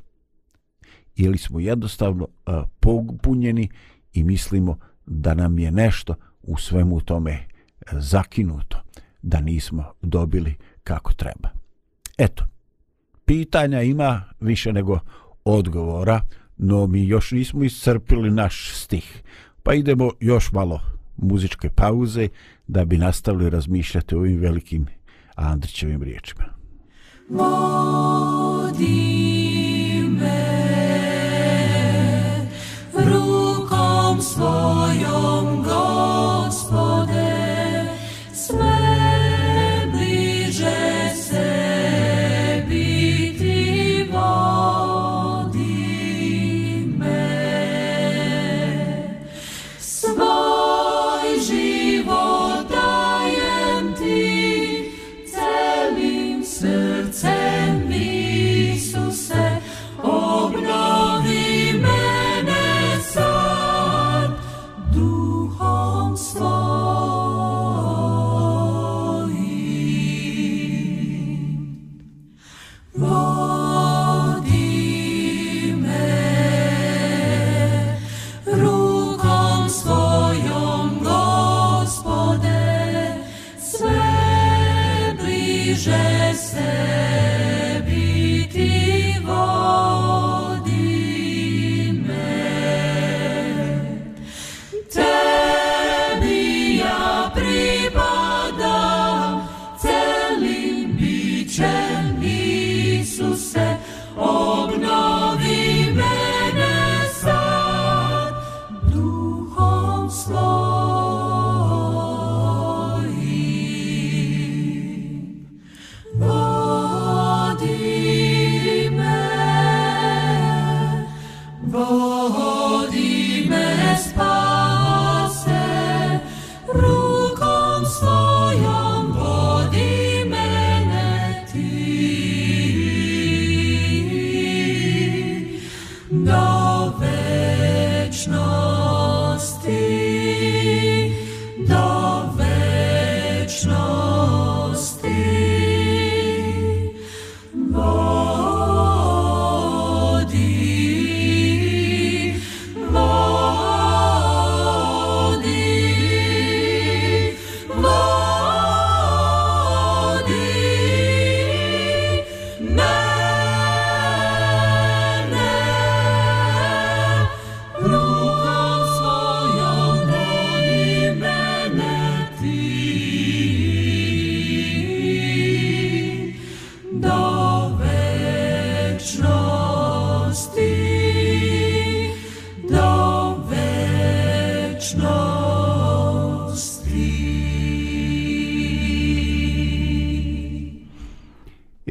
ili 1.17 1.39
smo 1.39 1.61
jednostavno 1.61 2.25
uh, 2.25 2.55
popunjeni 2.81 3.69
i 4.13 4.23
mislimo 4.23 4.79
da 5.07 5.35
nam 5.35 5.59
je 5.59 5.71
nešto 5.71 6.15
u 6.43 6.57
svemu 6.57 7.01
tome 7.01 7.33
e, 7.33 7.47
zakinuto 7.93 8.79
da 9.23 9.41
nismo 9.41 9.85
dobili 10.03 10.55
kako 10.89 11.13
treba 11.13 11.49
eto 12.19 12.45
pitanja 13.25 13.83
ima 13.83 14.25
više 14.41 14.73
nego 14.73 14.99
odgovora 15.45 16.21
no 16.57 16.87
mi 16.87 17.07
još 17.07 17.33
nismo 17.33 17.65
iscrpili 17.65 18.31
naš 18.31 18.71
stih 18.75 19.23
pa 19.63 19.75
idemo 19.75 20.11
još 20.21 20.53
malo 20.53 20.81
muzičke 21.17 21.71
pauze 21.71 22.29
da 22.67 22.85
bi 22.85 22.99
nastavili 22.99 23.51
razmišljati 23.51 24.15
o 24.15 24.19
ovim 24.19 24.41
velikim 24.41 24.87
Andrićevim 25.35 26.03
riječima. 26.03 26.45
Vodi 27.29 29.28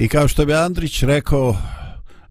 I 0.08 0.10
kao 0.10 0.28
što 0.28 0.46
bi 0.46 0.54
Andrić 0.54 1.04
rekao, 1.04 1.56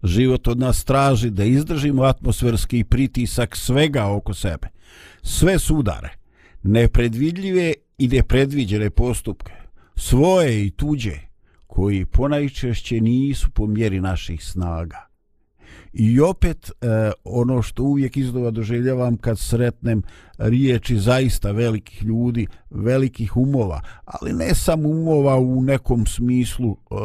život 0.03 0.47
od 0.47 0.59
nas 0.59 0.83
traži 0.83 1.29
da 1.29 1.43
izdržimo 1.43 2.03
atmosferski 2.03 2.83
pritisak 2.83 3.55
svega 3.55 4.05
oko 4.05 4.33
sebe. 4.33 4.67
Sve 5.21 5.59
sudare, 5.59 6.09
nepredvidljive 6.63 7.73
i 7.97 8.07
nepredviđene 8.07 8.89
postupke, 8.89 9.51
svoje 9.95 10.65
i 10.65 10.71
tuđe, 10.71 11.19
koji 11.67 12.05
ponajčešće 12.05 13.01
nisu 13.01 13.49
po 13.49 13.67
mjeri 13.67 14.01
naših 14.01 14.43
snaga. 14.43 15.07
I 15.99 16.19
opet 16.19 16.71
e, 16.81 17.11
ono 17.23 17.61
što 17.61 17.83
uvijek 17.83 18.17
iznova 18.17 18.51
doželjavam 18.51 19.17
kad 19.17 19.39
sretnem 19.39 20.01
riječi 20.37 20.99
zaista 20.99 21.51
velikih 21.51 22.03
ljudi, 22.03 22.47
velikih 22.69 23.37
umova, 23.37 23.81
ali 24.05 24.33
ne 24.33 24.55
samo 24.55 24.89
umova 24.89 25.37
u 25.37 25.61
nekom 25.61 26.05
smislu 26.05 26.71
e, 26.71 26.95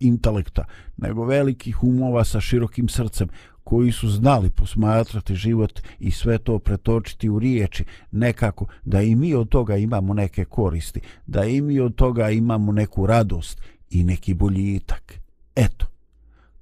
intelekta, 0.00 0.64
nego 0.96 1.24
velikih 1.24 1.82
umova 1.82 2.24
sa 2.24 2.40
širokim 2.40 2.88
srcem 2.88 3.28
koji 3.64 3.92
su 3.92 4.08
znali 4.08 4.50
posmatrati 4.50 5.34
život 5.34 5.80
i 5.98 6.10
sve 6.10 6.38
to 6.38 6.58
pretočiti 6.58 7.28
u 7.28 7.38
riječi 7.38 7.84
nekako 8.10 8.66
da 8.84 9.02
i 9.02 9.14
mi 9.16 9.34
od 9.34 9.48
toga 9.48 9.76
imamo 9.76 10.14
neke 10.14 10.44
koristi, 10.44 11.00
da 11.26 11.44
i 11.44 11.60
mi 11.60 11.80
od 11.80 11.94
toga 11.94 12.30
imamo 12.30 12.72
neku 12.72 13.06
radost 13.06 13.60
i 13.90 14.04
neki 14.04 14.34
boljitak. 14.34 15.20
Eto, 15.56 15.86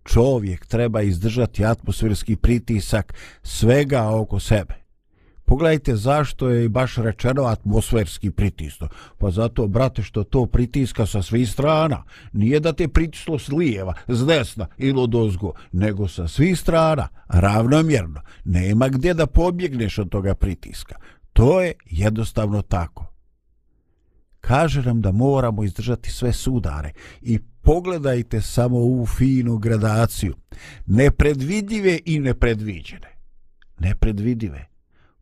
čovjek 0.05 0.67
treba 0.67 1.03
izdržati 1.03 1.65
atmosferski 1.65 2.37
pritisak 2.37 3.15
svega 3.43 4.09
oko 4.09 4.41
sebe. 4.41 4.85
Pogledajte 5.47 5.97
zašto 5.97 6.49
je 6.49 6.69
baš 6.69 6.97
rečeno 6.97 7.43
atmosferski 7.43 8.31
pritisak. 8.31 8.91
Pa 9.19 9.31
zato, 9.31 9.67
brate, 9.67 10.03
što 10.03 10.25
to 10.25 10.47
pritiska 10.47 11.07
sa 11.07 11.23
svih 11.23 11.51
strana. 11.51 12.05
Nije 12.33 12.61
da 12.61 12.73
te 12.73 12.89
pritislo 12.89 13.39
s 13.39 13.49
lijeva, 13.49 13.95
s 14.09 14.27
desna 14.27 14.67
ili 14.79 15.01
od 15.01 15.15
ozgo, 15.15 15.53
nego 15.73 16.09
sa 16.09 16.29
svih 16.29 16.59
strana, 16.59 17.09
ravnomjerno. 17.29 18.21
Nema 18.45 18.89
gdje 18.89 19.15
da 19.15 19.27
pobjegneš 19.27 19.99
od 19.99 20.09
toga 20.09 20.35
pritiska. 20.35 20.95
To 21.33 21.61
je 21.61 21.73
jednostavno 21.87 22.63
tako. 22.63 23.07
Kaže 24.41 24.83
nam 24.83 25.01
da 25.01 25.13
moramo 25.13 25.65
izdržati 25.65 26.11
sve 26.11 26.33
sudare 26.33 26.93
i 27.21 27.39
pogledajte 27.65 28.41
samo 28.41 28.79
ovu 28.79 29.07
finu 29.07 29.59
gradaciju. 29.59 30.35
Nepredvidive 30.87 31.99
i 32.05 32.19
nepredviđene. 32.19 33.09
Nepredvidive. 33.79 34.69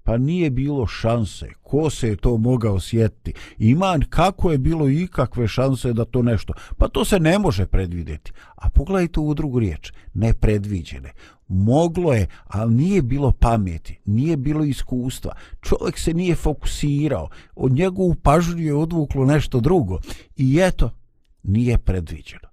Pa 0.05 0.17
nije 0.19 0.51
bilo 0.51 0.87
šanse. 0.87 1.49
Ko 1.63 1.91
se 1.91 2.09
je 2.09 2.17
to 2.17 2.37
mogao 2.37 2.81
sjetiti? 2.81 3.33
Iman, 3.59 4.03
kako 4.11 4.53
je 4.53 4.59
bilo 4.59 4.89
ikakve 4.89 5.49
šanse 5.49 5.93
da 5.93 6.05
to 6.05 6.23
nešto? 6.23 6.53
Pa 6.77 6.89
to 6.89 7.05
se 7.05 7.21
ne 7.21 7.39
može 7.39 7.67
predvidjeti. 7.67 8.33
A 8.55 8.71
pogledajte 8.71 9.21
u 9.21 9.35
drugu 9.35 9.59
riječ. 9.59 9.93
Nepredviđene. 10.15 11.13
Moglo 11.49 12.13
je, 12.13 12.27
ali 12.47 12.75
nije 12.75 13.03
bilo 13.03 13.33
pameti. 13.33 13.99
Nije 14.05 14.37
bilo 14.37 14.65
iskustva. 14.65 15.33
Čovjek 15.61 15.99
se 15.99 16.15
nije 16.15 16.35
fokusirao. 16.35 17.29
Od 17.57 17.73
njegovu 17.73 18.15
pažnju 18.15 18.63
je 18.63 18.75
odvuklo 18.75 19.25
nešto 19.25 19.61
drugo. 19.61 19.99
I 20.37 20.59
eto, 20.63 20.91
nije 21.43 21.79
predviđeno. 21.79 22.49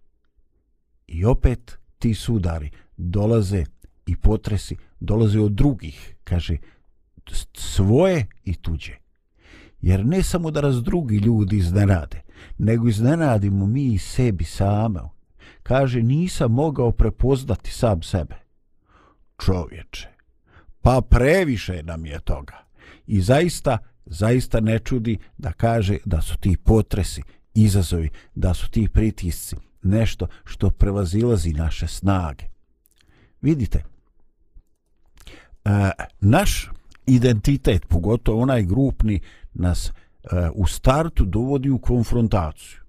I 1.07 1.25
opet 1.25 1.77
ti 1.99 2.13
sudari 2.13 2.69
dolaze 2.97 3.63
i 4.05 4.15
potresi 4.15 4.77
dolaze 4.99 5.39
od 5.39 5.51
drugih, 5.51 6.15
kaže, 6.23 6.57
svoje 7.53 8.27
i 8.43 8.53
tuđe. 8.53 8.93
Jer 9.81 10.05
ne 10.05 10.23
samo 10.23 10.51
da 10.51 10.61
raz 10.61 10.83
drugi 10.83 11.17
ljudi 11.17 11.57
iznenade, 11.57 12.21
nego 12.57 12.87
iznenadimo 12.87 13.65
mi 13.65 13.93
i 13.93 13.97
sebi 13.97 14.43
same. 14.43 14.99
Kaže, 15.63 16.01
nisam 16.01 16.51
mogao 16.51 16.91
prepoznati 16.91 17.71
sam 17.71 18.01
sebe. 18.03 18.35
Čovječe, 19.45 20.07
pa 20.81 21.01
previše 21.09 21.83
nam 21.83 22.05
je 22.05 22.19
toga. 22.19 22.65
I 23.07 23.21
zaista, 23.21 23.77
zaista 24.05 24.59
ne 24.59 24.79
čudi 24.79 25.17
da 25.37 25.51
kaže 25.51 25.97
da 26.05 26.21
su 26.21 26.37
ti 26.37 26.57
potresi, 26.57 27.21
izazovi, 27.63 28.09
da 28.35 28.53
su 28.53 28.69
ti 28.69 28.87
pritisci 28.93 29.55
nešto 29.81 30.27
što 30.45 30.69
prevazilazi 30.69 31.53
naše 31.53 31.87
snage. 31.87 32.43
Vidite, 33.41 33.83
e, 35.65 35.91
naš 36.19 36.69
identitet, 37.05 37.85
pogotovo 37.87 38.41
onaj 38.41 38.63
grupni, 38.63 39.19
nas 39.53 39.87
e, 39.87 39.91
u 40.53 40.67
startu 40.67 41.25
dovodi 41.25 41.69
u 41.69 41.77
konfrontaciju. 41.79 42.79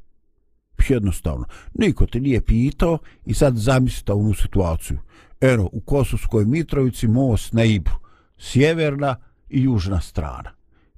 Jednostavno, 0.89 1.45
niko 1.75 2.07
te 2.07 2.21
nije 2.21 2.41
pitao 2.41 2.99
i 3.27 3.35
sad 3.35 3.57
zamislite 3.57 4.13
onu 4.13 4.35
situaciju. 4.35 4.99
Eno, 5.41 5.69
u 5.73 5.81
Kosovskoj 5.81 6.45
Mitrovici 6.45 7.09
most 7.09 7.53
na 7.53 7.65
Ibru, 7.65 7.95
sjeverna 8.39 9.17
i 9.49 9.63
južna 9.63 10.01
strana. 10.01 10.51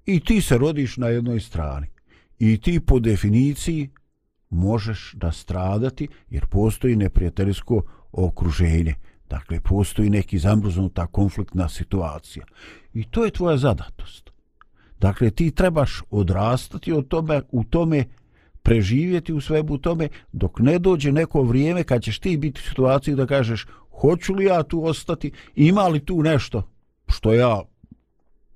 I 0.06 0.20
ti 0.20 0.40
se 0.40 0.58
rodiš 0.58 0.96
na 0.96 1.08
jednoj 1.08 1.40
strani. 1.40 1.91
I 2.44 2.61
ti 2.61 2.81
po 2.81 2.98
definiciji 3.00 3.90
možeš 4.50 5.12
da 5.14 5.33
stradati 5.33 6.09
jer 6.31 6.46
postoji 6.46 6.96
neprijateljsko 6.96 7.83
okruženje. 8.12 8.94
Dakle, 9.28 9.61
postoji 9.61 10.11
neki 10.11 10.38
zamrznuta 10.38 11.07
konfliktna 11.07 11.68
situacija. 11.68 12.44
I 12.94 13.05
to 13.05 13.24
je 13.24 13.31
tvoja 13.31 13.57
zadatost. 13.57 14.31
Dakle, 15.00 15.31
ti 15.31 15.50
trebaš 15.50 16.02
odrastati 16.11 16.92
od 16.92 17.09
tome, 17.09 17.42
u 17.52 17.64
tome, 17.64 18.05
preživjeti 18.62 19.33
u 19.33 19.40
svebu 19.40 19.78
tome, 19.78 20.09
dok 20.33 20.59
ne 20.59 20.78
dođe 20.78 21.12
neko 21.12 21.42
vrijeme 21.42 21.85
kad 21.85 22.02
ćeš 22.02 22.18
ti 22.18 22.37
biti 22.37 22.61
u 22.61 22.68
situaciji 22.68 23.14
da 23.14 23.26
kažeš 23.26 23.66
hoću 24.00 24.35
li 24.35 24.44
ja 24.44 24.62
tu 24.62 24.85
ostati, 24.85 25.33
ima 25.55 25.88
li 25.88 26.05
tu 26.05 26.22
nešto 26.22 26.62
što 27.09 27.33
ja 27.33 27.62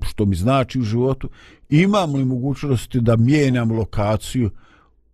što 0.03 0.25
mi 0.25 0.37
znači 0.37 0.81
u 0.81 0.83
životu, 0.83 1.29
imam 1.69 2.15
li 2.15 2.25
mogućnosti 2.25 3.01
da 3.01 3.17
mijenjam 3.17 3.73
lokaciju, 3.73 4.51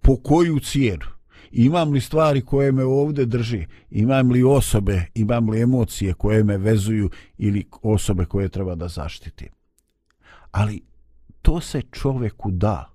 po 0.00 0.16
koju 0.16 0.60
cijenu, 0.60 1.06
imam 1.52 1.92
li 1.92 2.00
stvari 2.00 2.40
koje 2.40 2.72
me 2.72 2.84
ovdje 2.84 3.26
drži, 3.26 3.66
imam 3.90 4.30
li 4.30 4.42
osobe, 4.42 5.02
imam 5.14 5.50
li 5.50 5.60
emocije 5.60 6.14
koje 6.14 6.44
me 6.44 6.58
vezuju 6.58 7.10
ili 7.38 7.64
osobe 7.82 8.24
koje 8.24 8.48
treba 8.48 8.74
da 8.74 8.88
zaštiti. 8.88 9.48
Ali 10.50 10.82
to 11.42 11.60
se 11.60 11.82
čovjeku 11.90 12.50
da. 12.50 12.92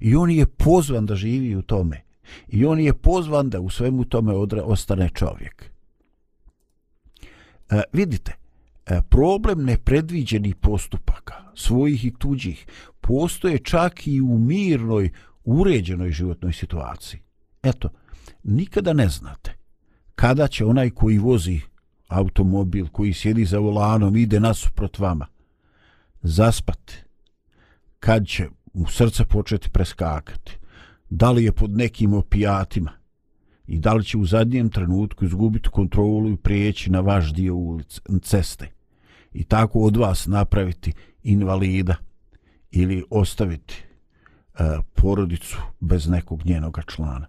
I 0.00 0.16
on 0.16 0.30
je 0.30 0.46
pozvan 0.46 1.06
da 1.06 1.14
živi 1.14 1.56
u 1.56 1.62
tome. 1.62 2.02
I 2.48 2.64
on 2.64 2.80
je 2.80 2.94
pozvan 2.94 3.50
da 3.50 3.60
u 3.60 3.70
svemu 3.70 4.04
tome 4.04 4.34
odre, 4.34 4.62
ostane 4.62 5.10
čovjek. 5.14 5.70
E, 7.70 7.82
vidite, 7.92 8.37
E, 8.88 9.02
problem 9.08 9.64
nepredviđenih 9.64 10.56
postupaka, 10.56 11.34
svojih 11.54 12.04
i 12.04 12.14
tuđih, 12.18 12.66
postoje 13.00 13.58
čak 13.58 14.06
i 14.06 14.20
u 14.20 14.38
mirnoj, 14.38 15.10
uređenoj 15.44 16.10
životnoj 16.10 16.52
situaciji. 16.52 17.20
Eto, 17.62 17.88
nikada 18.44 18.92
ne 18.92 19.08
znate 19.08 19.54
kada 20.14 20.48
će 20.48 20.64
onaj 20.64 20.90
koji 20.90 21.18
vozi 21.18 21.60
automobil, 22.08 22.88
koji 22.88 23.12
sjedi 23.12 23.44
za 23.44 23.58
volanom, 23.58 24.16
ide 24.16 24.40
nasuprot 24.40 24.98
vama, 24.98 25.26
zaspati, 26.22 26.94
kad 28.00 28.26
će 28.26 28.48
mu 28.74 28.86
srce 28.86 29.24
početi 29.24 29.70
preskakati, 29.70 30.58
da 31.10 31.30
li 31.30 31.44
je 31.44 31.52
pod 31.52 31.70
nekim 31.70 32.14
opijatima? 32.14 32.92
I 33.66 33.78
da 33.78 33.94
li 33.94 34.04
će 34.04 34.18
u 34.18 34.26
zadnjem 34.26 34.68
trenutku 34.70 35.24
izgubiti 35.24 35.68
kontrolu 35.68 36.30
i 36.30 36.36
prijeći 36.36 36.90
na 36.90 37.00
vaš 37.00 37.32
dio 37.32 37.54
ulice, 37.54 38.00
ceste? 38.22 38.77
I 39.32 39.44
tako 39.44 39.80
od 39.80 39.96
vas 39.96 40.26
napraviti 40.26 40.92
invalida 41.22 41.96
ili 42.70 43.04
ostaviti 43.10 43.84
e, 44.54 44.78
porodicu 44.94 45.58
bez 45.80 46.08
nekog 46.08 46.46
njenoga 46.46 46.82
člana. 46.82 47.26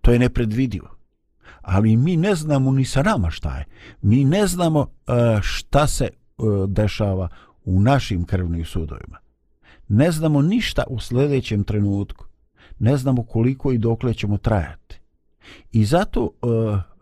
To 0.00 0.12
je 0.12 0.18
nepredvidivo. 0.18 0.88
Ali 1.62 1.96
mi 1.96 2.16
ne 2.16 2.34
znamo 2.34 2.72
ni 2.72 2.84
sa 2.84 3.02
nama 3.02 3.30
šta 3.30 3.58
je. 3.58 3.64
Mi 4.02 4.24
ne 4.24 4.46
znamo 4.46 4.86
e, 5.06 5.12
šta 5.42 5.86
se 5.86 6.04
e, 6.04 6.12
dešava 6.68 7.28
u 7.64 7.80
našim 7.80 8.24
krvnim 8.24 8.64
sudovima. 8.64 9.18
Ne 9.88 10.10
znamo 10.10 10.42
ništa 10.42 10.84
u 10.88 11.00
sljedećem 11.00 11.64
trenutku. 11.64 12.24
Ne 12.78 12.96
znamo 12.96 13.22
koliko 13.22 13.72
i 13.72 13.78
dokle 13.78 14.14
ćemo 14.14 14.38
trajati. 14.38 15.00
I 15.72 15.84
zato 15.84 16.30
e, 16.30 16.46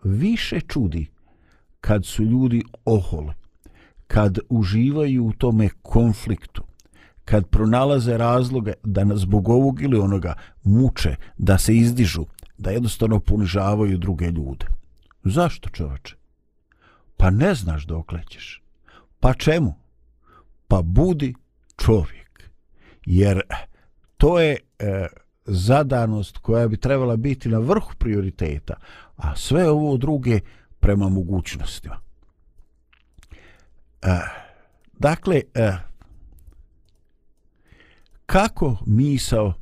više 0.05 0.61
čudi 0.61 1.07
kad 1.81 2.07
su 2.07 2.25
ljudi 2.25 2.63
oholi, 2.85 3.33
kad 4.13 4.39
uživaju 4.49 5.25
u 5.25 5.33
tome 5.33 5.69
konfliktu, 5.83 6.63
kad 7.25 7.47
pronalaze 7.47 8.17
razloge 8.17 8.73
da 8.85 9.05
nas 9.05 9.21
zbog 9.21 9.49
ovog 9.49 9.83
ili 9.83 9.99
onoga 9.99 10.35
muče, 10.63 11.17
da 11.39 11.59
se 11.59 11.77
izdižu, 11.77 12.25
da 12.59 12.71
jednostavno 12.71 13.21
ponižavaju 13.21 13.99
druge 13.99 14.27
ljude. 14.31 14.67
Zašto 15.25 15.69
čovače? 15.69 16.17
Pa 17.17 17.31
ne 17.31 17.55
znaš 17.55 17.87
dok 17.87 18.13
lećeš. 18.13 18.63
Pa 19.21 19.35
čemu? 19.35 19.75
Pa 20.69 20.83
budi 20.83 21.35
čovjek. 21.77 22.51
Jer 23.07 23.37
eh, 23.39 23.67
to 24.17 24.41
je 24.41 24.57
e, 24.79 25.07
zadanost 25.45 26.39
koja 26.39 26.69
bi 26.69 26.77
trebala 26.77 27.17
biti 27.17 27.49
na 27.49 27.59
vrhu 27.59 27.95
prioriteta, 27.99 28.75
a 29.17 29.37
sve 29.37 29.71
ovo 29.71 29.97
druge 29.97 30.41
prema 30.81 31.09
mogućnostima. 31.09 32.10
E, 34.03 34.19
dakle, 34.93 35.43
e, 35.55 35.73
kako 38.27 38.77
misao 38.87 39.55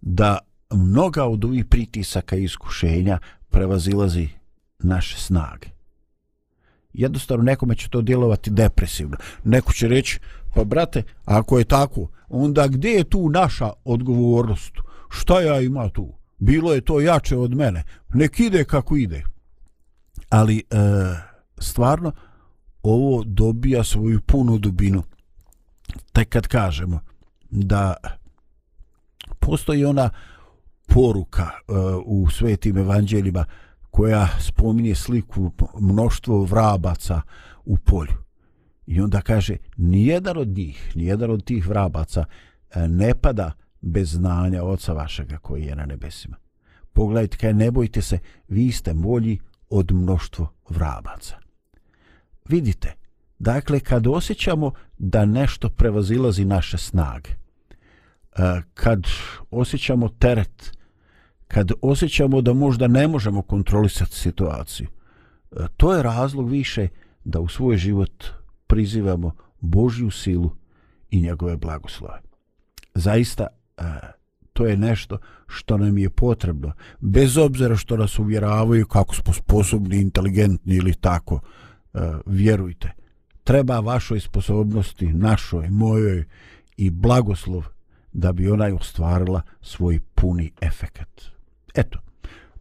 da 0.00 0.38
mnoga 0.70 1.24
od 1.24 1.44
ovih 1.44 1.64
pritisaka 1.64 2.36
i 2.36 2.44
iskušenja 2.44 3.18
prevazilazi 3.50 4.28
naše 4.78 5.16
snage. 5.16 5.68
jednostavno 6.92 7.44
nekome 7.44 7.74
će 7.74 7.88
to 7.88 8.02
djelovati 8.02 8.50
depresivno. 8.50 9.16
Neko 9.44 9.72
će 9.72 9.88
reći, 9.88 10.20
pa 10.54 10.64
brate, 10.64 11.02
ako 11.24 11.58
je 11.58 11.64
tako, 11.64 12.08
onda 12.28 12.68
gdje 12.68 12.90
je 12.90 13.04
tu 13.04 13.28
naša 13.28 13.70
odgovornost? 13.84 14.72
Šta 15.10 15.40
ja 15.40 15.60
ima 15.60 15.88
tu? 15.88 16.12
Bilo 16.38 16.74
je 16.74 16.80
to 16.80 17.00
jače 17.00 17.36
od 17.36 17.54
mene. 17.54 17.82
Nek 18.14 18.40
ide 18.40 18.64
kako 18.64 18.96
ide. 18.96 19.24
Ali, 20.28 20.58
e, 20.58 20.76
stvarno, 21.58 22.12
ovo 22.82 23.24
dobija 23.24 23.84
svoju 23.84 24.20
punu 24.20 24.58
dubinu. 24.58 25.02
Tek 26.12 26.28
kad 26.28 26.46
kažemo 26.46 27.00
da 27.50 27.94
postoji 29.38 29.84
ona 29.84 30.10
poruka 30.86 31.42
e, 31.42 31.72
u 32.04 32.30
svetim 32.30 32.78
evanđeljima 32.78 33.44
koja 33.90 34.28
spominje 34.40 34.94
sliku 34.94 35.52
mnoštvo 35.80 36.44
vrabaca 36.44 37.20
u 37.64 37.78
polju. 37.78 38.14
I 38.86 39.00
onda 39.00 39.20
kaže, 39.20 39.56
nijedan 39.76 40.36
od 40.36 40.48
njih, 40.48 40.92
nijedan 40.94 41.30
od 41.30 41.44
tih 41.44 41.68
vrabaca 41.68 42.24
e, 42.74 42.88
ne 42.88 43.14
pada 43.14 43.52
bez 43.80 44.12
znanja 44.12 44.62
oca 44.62 44.92
vašega 44.92 45.38
koji 45.38 45.64
je 45.64 45.76
na 45.76 45.86
nebesima. 45.86 46.36
Pogledajte, 46.92 47.36
kaj 47.36 47.54
ne 47.54 47.70
bojte 47.70 48.02
se, 48.02 48.18
vi 48.48 48.72
ste 48.72 48.94
bolji 48.94 49.38
od 49.70 49.92
mnoštvo 49.92 50.48
vrabaca. 50.68 51.41
Vidite, 52.48 52.94
dakle, 53.38 53.80
kad 53.80 54.06
osjećamo 54.06 54.72
da 54.98 55.24
nešto 55.24 55.68
prevazilazi 55.68 56.44
naše 56.44 56.78
snage, 56.78 57.30
kad 58.74 59.06
osjećamo 59.50 60.08
teret, 60.08 60.78
kad 61.48 61.72
osjećamo 61.82 62.40
da 62.40 62.52
možda 62.52 62.88
ne 62.88 63.08
možemo 63.08 63.42
kontrolisati 63.42 64.16
situaciju, 64.16 64.88
to 65.76 65.94
je 65.94 66.02
razlog 66.02 66.50
više 66.50 66.88
da 67.24 67.40
u 67.40 67.48
svoj 67.48 67.76
život 67.76 68.24
prizivamo 68.66 69.34
Božju 69.60 70.10
silu 70.10 70.50
i 71.10 71.20
njegove 71.20 71.56
blagoslove. 71.56 72.20
Zaista, 72.94 73.46
to 74.52 74.66
je 74.66 74.76
nešto 74.76 75.18
što 75.46 75.76
nam 75.78 75.98
je 75.98 76.10
potrebno, 76.10 76.72
bez 77.00 77.38
obzira 77.38 77.76
što 77.76 77.96
nas 77.96 78.18
uvjeravaju 78.18 78.86
kako 78.86 79.14
smo 79.14 79.32
sposobni, 79.32 80.00
inteligentni 80.00 80.74
ili 80.74 80.94
tako, 80.94 81.34
Uh, 81.34 81.61
E, 81.94 81.98
vjerujte, 82.26 82.92
treba 83.44 83.80
vašoj 83.80 84.20
sposobnosti, 84.20 85.06
našoj, 85.06 85.70
mojoj 85.70 86.24
i 86.76 86.90
blagoslov 86.90 87.64
da 88.12 88.32
bi 88.32 88.50
ona 88.50 88.74
ostvarila 88.74 89.42
svoj 89.60 90.00
puni 90.14 90.52
efekat. 90.60 91.22
Eto, 91.74 91.98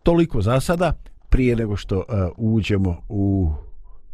toliko 0.04 0.42
za 0.42 0.60
sada, 0.60 0.94
prije 1.30 1.56
nego 1.56 1.76
što 1.76 1.98
uh, 1.98 2.04
uđemo 2.38 3.02
u 3.10 3.52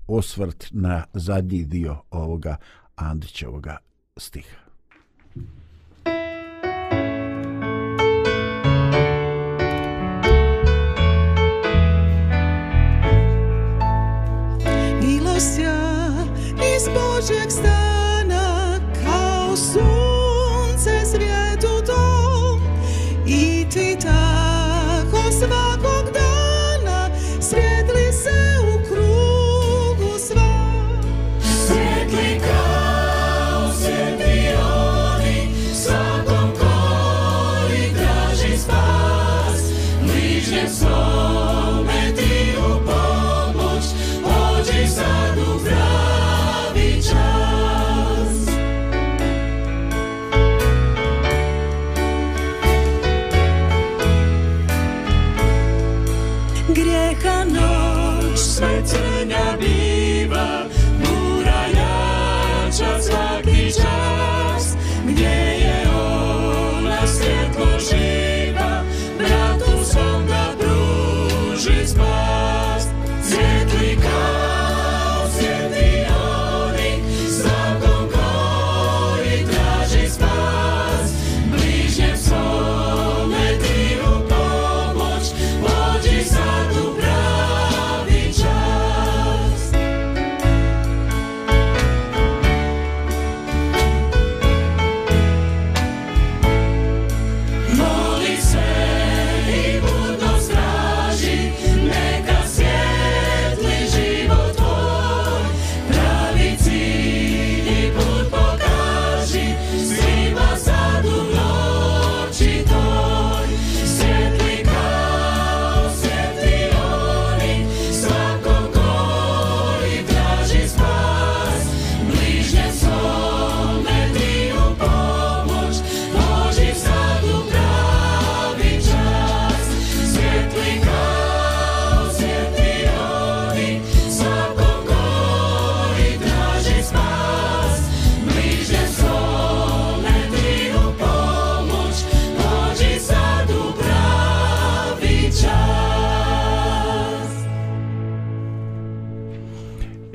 osvrt 0.08 0.68
na 0.72 1.04
zadnji 1.14 1.64
dio 1.66 1.98
ovoga 2.12 2.56
Andrićevoga 2.96 3.78
stiha. 4.18 4.67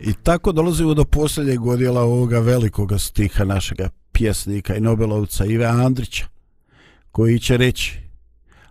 I 0.04 0.12
tako 0.22 0.52
dolazimo 0.52 0.94
do 0.94 1.04
posljednjeg 1.04 1.66
odjela 1.66 2.02
ovoga 2.02 2.38
velikoga 2.38 2.98
stiha 2.98 3.44
našega 3.44 3.90
pjesnika 4.12 4.76
i 4.76 4.80
Nobelovca 4.80 5.44
Ive 5.44 5.64
Andrića, 5.64 6.26
koji 7.10 7.38
će 7.38 7.56
reći, 7.56 7.98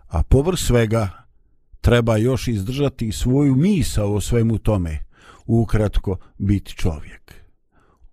a 0.08 0.24
povrh 0.24 0.60
svega 0.60 1.10
treba 1.82 2.18
još 2.18 2.48
izdržati 2.48 3.12
svoju 3.12 3.56
misao 3.56 4.14
o 4.14 4.22
svemu 4.22 4.58
tome, 4.58 5.00
ukratko 5.46 6.18
biti 6.38 6.74
čovjek. 6.74 7.34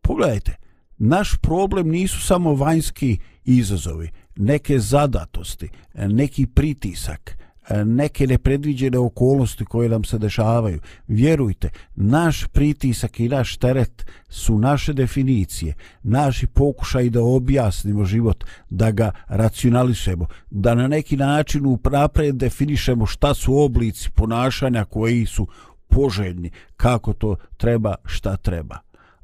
Pogledajte, 0.00 0.56
naš 0.98 1.36
problem 1.42 1.88
nisu 1.88 2.20
samo 2.20 2.54
vanjski 2.54 3.18
izazovi, 3.44 4.10
neke 4.36 4.78
zadatosti, 4.78 5.68
neki 5.94 6.46
pritisak, 6.46 7.38
E, 7.70 7.84
neke 7.84 8.26
nepredviđene 8.26 8.98
okolnosti 8.98 9.64
koje 9.64 9.88
nam 9.88 10.04
se 10.04 10.18
dešavaju. 10.18 10.80
Vjerujte, 11.08 11.70
naš 11.96 12.44
pritisak 12.52 13.20
i 13.20 13.28
naš 13.28 13.56
teret 13.56 14.06
su 14.28 14.58
naše 14.58 14.92
definicije, 14.92 15.74
naši 16.02 16.46
pokušaj 16.46 17.10
da 17.10 17.22
objasnimo 17.22 18.04
život, 18.04 18.44
da 18.70 18.90
ga 18.90 19.10
racionališemo, 19.28 20.26
da 20.50 20.74
na 20.74 20.88
neki 20.88 21.16
način 21.16 21.78
napred 21.90 22.34
definišemo 22.34 23.06
šta 23.06 23.34
su 23.34 23.58
oblici 23.58 24.10
ponašanja 24.14 24.84
koji 24.84 25.26
su 25.26 25.46
poželjni, 25.88 26.50
kako 26.76 27.12
to 27.12 27.36
treba, 27.56 27.94
šta 28.04 28.36
treba. 28.36 28.78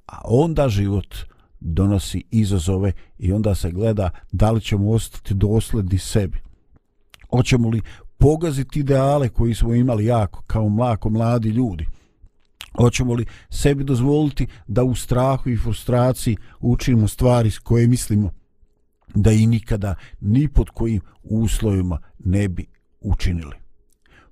A 0.06 0.20
onda 0.24 0.68
život 0.68 1.16
donosi 1.60 2.24
izazove 2.30 2.92
i 3.18 3.32
onda 3.32 3.54
se 3.54 3.70
gleda 3.70 4.10
da 4.32 4.50
li 4.50 4.60
ćemo 4.60 4.90
ostati 4.90 5.34
dosledni 5.34 5.98
sebi. 5.98 6.38
Hoćemo 7.30 7.68
li 7.68 7.82
pogaziti 8.18 8.80
ideale 8.80 9.28
koji 9.28 9.54
smo 9.54 9.74
imali 9.74 10.04
jako 10.04 10.42
kao 10.46 10.68
mlako 10.68 11.10
mladi 11.10 11.48
ljudi? 11.48 11.86
Hoćemo 12.76 13.14
li 13.14 13.26
sebi 13.50 13.84
dozvoliti 13.84 14.46
da 14.66 14.84
u 14.84 14.94
strahu 14.94 15.50
i 15.50 15.56
frustraciji 15.56 16.36
učimo 16.60 17.08
stvari 17.08 17.50
s 17.50 17.58
koje 17.58 17.86
mislimo 17.86 18.30
da 19.14 19.32
i 19.32 19.46
nikada 19.46 19.94
ni 20.20 20.48
pod 20.48 20.70
kojim 20.70 21.00
uslovima 21.22 21.98
ne 22.18 22.48
bi 22.48 22.66
učinili? 23.00 23.56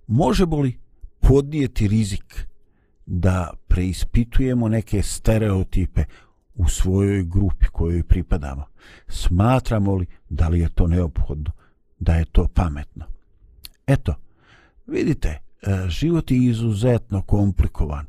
Možemo 0.07 0.61
li 0.61 0.79
podnijeti 1.21 1.89
rizik 1.89 2.47
da 3.07 3.51
preispitujemo 3.69 4.69
neke 4.69 5.03
stereotipe 5.03 6.05
u 6.55 6.69
svojoj 6.69 7.25
grupi 7.25 7.67
kojoj 7.73 8.03
pripadamo? 8.03 8.65
Smatramo 9.09 9.95
li 9.95 10.07
da 10.29 10.49
li 10.49 10.61
je 10.61 10.69
to 10.69 10.87
neophodno, 10.87 11.51
da 11.99 12.15
je 12.15 12.25
to 12.25 12.49
pametno? 12.55 13.12
Eto, 13.93 14.15
vidite, 14.87 15.29
e, 15.29 15.89
život 15.89 16.31
je 16.31 16.45
izuzetno 16.45 17.23
komplikovan. 17.23 18.07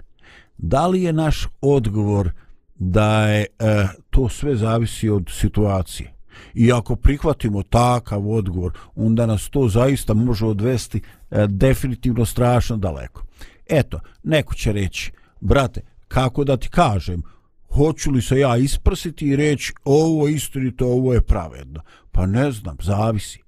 Da 0.57 0.87
li 0.87 1.03
je 1.03 1.13
naš 1.13 1.47
odgovor 1.61 2.31
da 2.75 3.27
je 3.27 3.45
e, 3.59 3.87
to 4.09 4.29
sve 4.29 4.55
zavisi 4.55 5.09
od 5.09 5.29
situacije? 5.31 6.13
I 6.53 6.71
ako 6.71 6.95
prihvatimo 6.95 7.63
takav 7.63 8.31
odgovor, 8.31 8.71
onda 8.95 9.25
nas 9.25 9.49
to 9.49 9.67
zaista 9.67 10.13
može 10.13 10.45
odvesti 10.45 11.01
e, 11.31 11.47
definitivno 11.47 12.25
strašno 12.25 12.77
daleko. 12.77 13.23
Eto, 13.69 13.99
neko 14.23 14.53
će 14.53 14.71
reći, 14.71 15.11
brate, 15.41 15.81
kako 16.07 16.43
da 16.43 16.57
ti 16.57 16.69
kažem, 16.69 17.23
hoću 17.69 18.11
li 18.11 18.21
se 18.21 18.39
ja 18.39 18.57
isprsiti 18.57 19.27
i 19.27 19.35
reći 19.35 19.73
ovo 19.85 20.27
je 20.27 20.33
istinito, 20.33 20.87
ovo 20.87 21.13
je 21.13 21.21
pravedno? 21.21 21.81
Pa 22.11 22.25
ne 22.25 22.51
znam, 22.51 22.77
zavisi. 22.81 23.42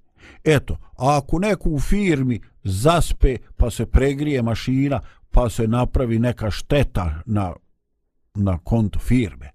Eto, 0.46 0.76
a 0.98 1.18
ako 1.18 1.38
neko 1.38 1.70
u 1.70 1.80
firmi 1.80 2.40
zaspe 2.64 3.36
pa 3.56 3.70
se 3.70 3.86
pregrije 3.86 4.42
mašina 4.42 5.00
pa 5.30 5.50
se 5.50 5.66
napravi 5.68 6.18
neka 6.18 6.50
šteta 6.50 7.22
na, 7.26 7.52
na 8.34 8.58
konto 8.58 8.98
firme 8.98 9.50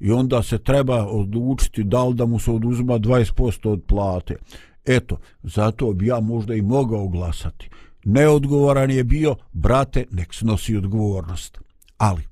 i 0.00 0.10
onda 0.10 0.42
se 0.42 0.58
treba 0.58 1.06
odlučiti 1.06 1.84
da 1.84 2.04
li 2.04 2.14
da 2.14 2.26
mu 2.26 2.38
se 2.38 2.50
oduzima 2.50 2.98
20% 2.98 3.68
od 3.68 3.82
plate. 3.86 4.36
Eto, 4.84 5.18
zato 5.42 5.92
bi 5.92 6.06
ja 6.06 6.20
možda 6.20 6.54
i 6.54 6.62
mogao 6.62 7.08
glasati. 7.08 7.70
Neodgovoran 8.04 8.90
je 8.90 9.04
bio, 9.04 9.36
brate, 9.52 10.06
nek 10.10 10.34
snosi 10.34 10.76
odgovornost. 10.76 11.58
Ali, 11.98 12.22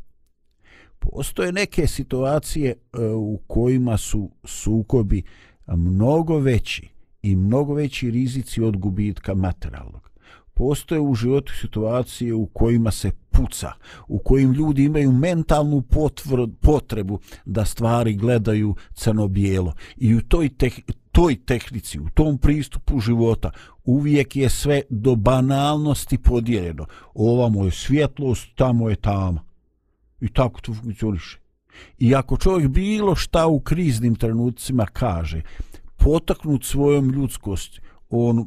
postoje 0.98 1.52
neke 1.52 1.86
situacije 1.86 2.70
e, 2.70 2.76
u 3.06 3.40
kojima 3.46 3.96
su 3.96 4.30
sukobi 4.44 5.22
mnogo 5.66 6.38
veći 6.38 6.91
i 7.22 7.36
mnogo 7.36 7.74
veći 7.74 8.10
rizici 8.10 8.62
od 8.62 8.76
gubitka 8.76 9.34
materijalnog. 9.34 10.10
Postoje 10.54 11.00
u 11.00 11.14
životu 11.14 11.52
situacije 11.60 12.34
u 12.34 12.46
kojima 12.46 12.90
se 12.90 13.10
puca, 13.30 13.72
u 14.08 14.18
kojim 14.18 14.52
ljudi 14.52 14.84
imaju 14.84 15.12
mentalnu 15.12 15.82
potvr, 15.82 16.48
potrebu 16.60 17.18
da 17.44 17.64
stvari 17.64 18.14
gledaju 18.14 18.74
crno-bijelo. 18.94 19.74
I 19.96 20.14
u 20.14 20.20
toj, 20.22 20.48
teh, 20.48 20.74
toj 21.12 21.44
tehnici, 21.44 22.00
u 22.00 22.08
tom 22.14 22.38
pristupu 22.38 23.00
života, 23.00 23.50
uvijek 23.84 24.36
je 24.36 24.48
sve 24.48 24.82
do 24.90 25.14
banalnosti 25.14 26.18
podijeljeno. 26.18 26.86
Ovamo 27.14 27.64
je 27.64 27.70
svjetlost, 27.70 28.48
tamo 28.54 28.90
je 28.90 28.96
tama. 28.96 29.42
I 30.20 30.28
tako 30.28 30.60
to 30.60 30.74
funkcioniše. 30.74 31.38
I 31.98 32.14
ako 32.14 32.36
čovjek 32.36 32.68
bilo 32.68 33.14
šta 33.14 33.46
u 33.46 33.60
kriznim 33.60 34.14
trenucima 34.14 34.86
kaže, 34.86 35.42
potaknut 36.04 36.64
svojom 36.64 37.10
ljudskosti, 37.10 37.80
on 38.10 38.38
e, 38.38 38.44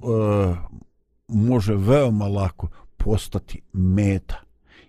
može 1.27 1.75
veoma 1.75 2.27
lako 2.27 2.69
postati 2.97 3.61
meta, 3.73 4.41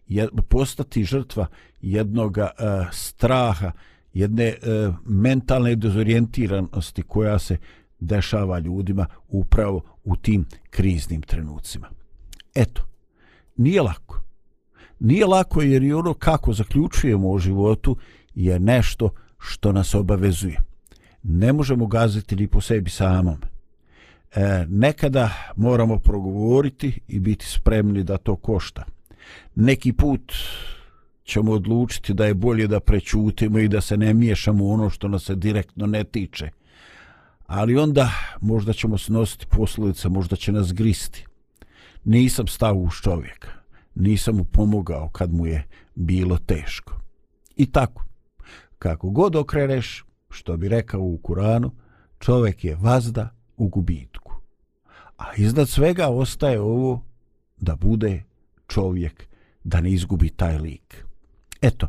je, 0.06 0.28
postati 0.48 1.04
žrtva 1.04 1.46
jednog 1.80 2.38
e, 2.38 2.44
straha, 2.92 3.72
jedne 4.12 4.44
e, 4.44 4.56
mentalne 5.04 5.76
dezorijentiranosti 5.76 7.02
koja 7.02 7.38
se 7.38 7.56
dešava 8.00 8.58
ljudima 8.58 9.06
upravo 9.28 9.82
u 10.04 10.16
tim 10.16 10.44
kriznim 10.70 11.22
trenucima. 11.22 11.88
Eto, 12.54 12.82
nije 13.56 13.82
lako. 13.82 14.22
Nije 15.00 15.26
lako 15.26 15.62
jer 15.62 15.82
i 15.82 15.92
ono 15.92 16.14
kako 16.14 16.52
zaključujemo 16.52 17.30
o 17.30 17.38
životu 17.38 17.96
je 18.34 18.58
nešto 18.58 19.10
što 19.38 19.72
nas 19.72 19.94
obavezuje 19.94 20.56
ne 21.28 21.52
možemo 21.52 21.86
gaziti 21.86 22.36
ni 22.36 22.46
po 22.46 22.60
sebi 22.60 22.90
samom. 22.90 23.36
E, 24.34 24.66
nekada 24.68 25.30
moramo 25.56 25.98
progovoriti 25.98 27.00
i 27.08 27.20
biti 27.20 27.46
spremni 27.46 28.04
da 28.04 28.16
to 28.16 28.36
košta. 28.36 28.84
Neki 29.54 29.92
put 29.92 30.32
ćemo 31.24 31.52
odlučiti 31.52 32.14
da 32.14 32.26
je 32.26 32.34
bolje 32.34 32.66
da 32.66 32.80
prećutimo 32.80 33.58
i 33.58 33.68
da 33.68 33.80
se 33.80 33.96
ne 33.96 34.14
miješamo 34.14 34.64
u 34.64 34.70
ono 34.70 34.90
što 34.90 35.08
nas 35.08 35.24
se 35.24 35.34
direktno 35.34 35.86
ne 35.86 36.04
tiče. 36.04 36.50
Ali 37.46 37.76
onda 37.76 38.10
možda 38.40 38.72
ćemo 38.72 38.98
snositi 38.98 39.46
posljedice, 39.50 40.08
možda 40.08 40.36
će 40.36 40.52
nas 40.52 40.72
gristi. 40.72 41.26
Nisam 42.04 42.46
stao 42.46 42.74
uz 42.74 42.92
čovjeka. 43.02 43.48
Nisam 43.94 44.36
mu 44.36 44.44
pomogao 44.44 45.08
kad 45.08 45.32
mu 45.32 45.46
je 45.46 45.66
bilo 45.94 46.38
teško. 46.38 47.00
I 47.56 47.66
tako, 47.66 48.04
kako 48.78 49.10
god 49.10 49.36
okreneš, 49.36 50.05
što 50.36 50.56
bi 50.56 50.68
rekao 50.68 51.00
u 51.00 51.18
Kuranu, 51.22 51.70
čovjek 52.18 52.64
je 52.64 52.76
vazda 52.76 53.28
u 53.56 53.68
gubitku. 53.68 54.32
A 55.18 55.24
iznad 55.36 55.68
svega 55.68 56.08
ostaje 56.08 56.60
ovo 56.60 57.02
da 57.56 57.76
bude 57.76 58.22
čovjek, 58.68 59.26
da 59.64 59.80
ne 59.80 59.90
izgubi 59.90 60.28
taj 60.28 60.58
lik. 60.58 61.04
Eto, 61.62 61.88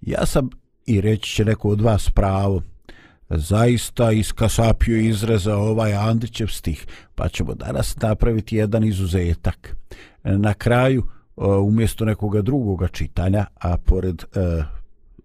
ja 0.00 0.26
sam 0.26 0.50
i 0.86 1.00
reći 1.00 1.30
će 1.30 1.44
neko 1.44 1.68
od 1.68 1.80
vas 1.80 2.10
pravo, 2.10 2.62
zaista 3.28 4.12
iskasapio 4.12 4.98
izreza 4.98 5.56
ovaj 5.56 5.94
Andrićev 5.94 6.46
stih, 6.46 6.86
pa 7.14 7.28
ćemo 7.28 7.54
danas 7.54 7.96
napraviti 8.00 8.56
jedan 8.56 8.84
izuzetak. 8.84 9.76
Na 10.24 10.54
kraju, 10.54 11.02
e, 11.02 11.44
umjesto 11.44 12.04
nekoga 12.04 12.42
drugoga 12.42 12.88
čitanja, 12.88 13.46
a 13.54 13.76
pored 13.76 14.22
uh, 14.24 14.64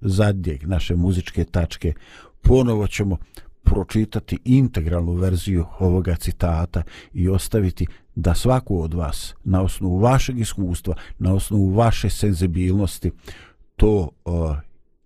zadnjeg 0.01 0.67
naše 0.67 0.95
muzičke 0.95 1.43
tačke, 1.43 1.93
ponovo 2.41 2.87
ćemo 2.87 3.17
pročitati 3.63 4.39
integralnu 4.45 5.13
verziju 5.13 5.65
ovoga 5.79 6.15
citata 6.15 6.83
i 7.13 7.29
ostaviti 7.29 7.87
da 8.15 8.35
svaku 8.35 8.81
od 8.81 8.93
vas 8.93 9.35
na 9.43 9.61
osnovu 9.61 9.99
vašeg 9.99 10.39
iskustva, 10.39 10.95
na 11.19 11.33
osnovu 11.33 11.69
vaše 11.69 12.09
senzibilnosti 12.09 13.11
to 13.75 14.09
uh, 14.25 14.57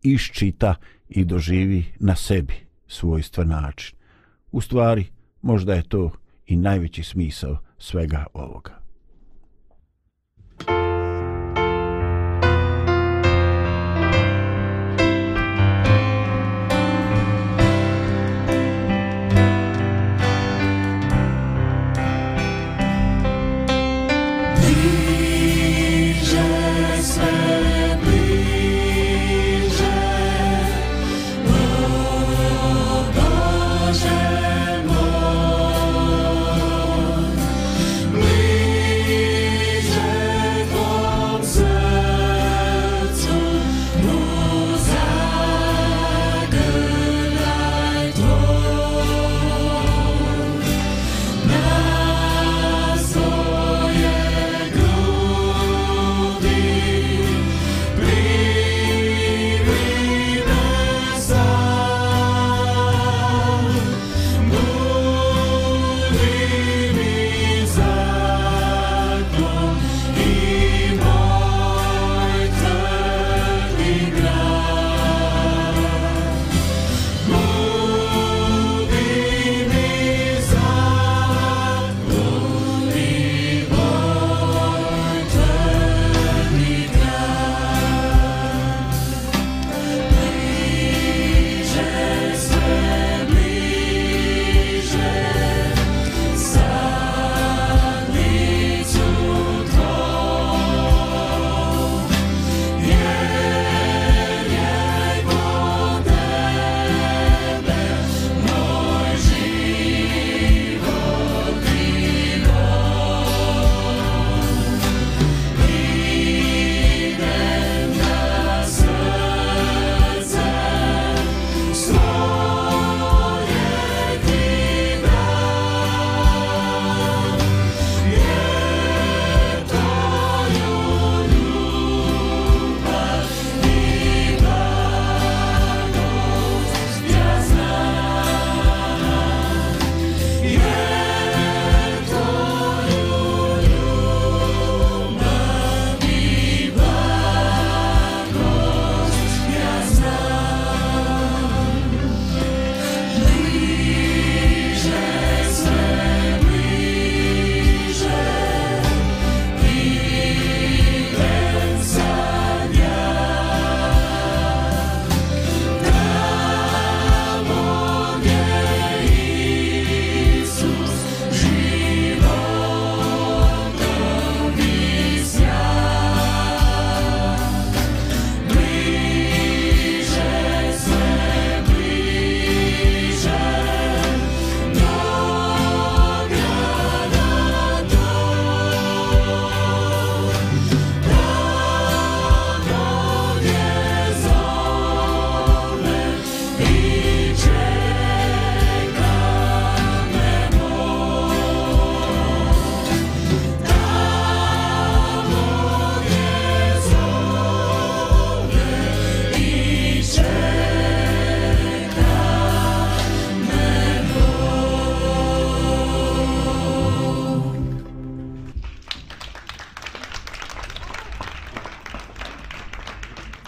iščita 0.04 0.76
i 1.10 1.26
doživi 1.26 1.86
na 2.00 2.16
sebi 2.16 2.54
svojstven 2.88 3.48
način. 3.48 3.98
U 4.52 4.62
stvari, 4.62 5.06
možda 5.42 5.74
je 5.74 5.84
to 5.84 6.12
i 6.46 6.56
najveći 6.56 7.04
smisao 7.04 7.58
svega 7.78 8.26
ovoga. 8.34 8.83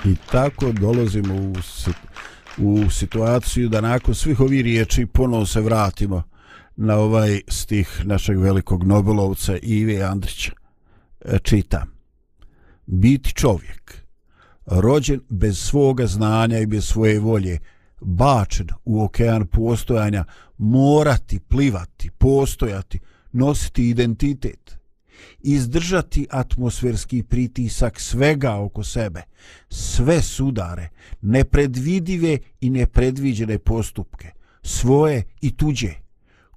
I 0.05 0.15
tako 0.31 0.71
dolazimo 0.71 1.35
u, 1.35 1.53
u 2.57 2.89
situaciju 2.89 3.69
da 3.69 3.81
nakon 3.81 4.15
svih 4.15 4.39
ovih 4.39 4.61
riječi 4.61 5.05
ponovo 5.05 5.45
se 5.45 5.61
vratimo 5.61 6.23
na 6.75 6.95
ovaj 6.95 7.41
stih 7.47 8.01
našeg 8.03 8.39
velikog 8.39 8.83
Nobelovca 8.83 9.57
Ive 9.61 10.01
Andrića. 10.01 10.51
E, 11.25 11.39
Čitam. 11.43 11.95
Biti 12.85 13.33
čovjek, 13.33 13.97
rođen 14.65 15.21
bez 15.29 15.59
svoga 15.59 16.07
znanja 16.07 16.59
i 16.59 16.65
bez 16.65 16.85
svoje 16.85 17.19
volje, 17.19 17.59
bačen 18.01 18.67
u 18.85 19.03
okean 19.03 19.47
postojanja, 19.47 20.25
morati 20.57 21.39
plivati, 21.39 22.09
postojati, 22.17 22.99
nositi 23.31 23.89
identitet, 23.89 24.77
izdržati 25.39 26.27
atmosferski 26.29 27.23
pritisak 27.23 27.99
svega 27.99 28.55
oko 28.55 28.83
sebe, 28.83 29.21
sve 29.69 30.21
sudare, 30.21 30.89
nepredvidive 31.21 32.37
i 32.61 32.69
nepredviđene 32.69 33.59
postupke, 33.59 34.31
svoje 34.63 35.23
i 35.41 35.57
tuđe, 35.57 35.93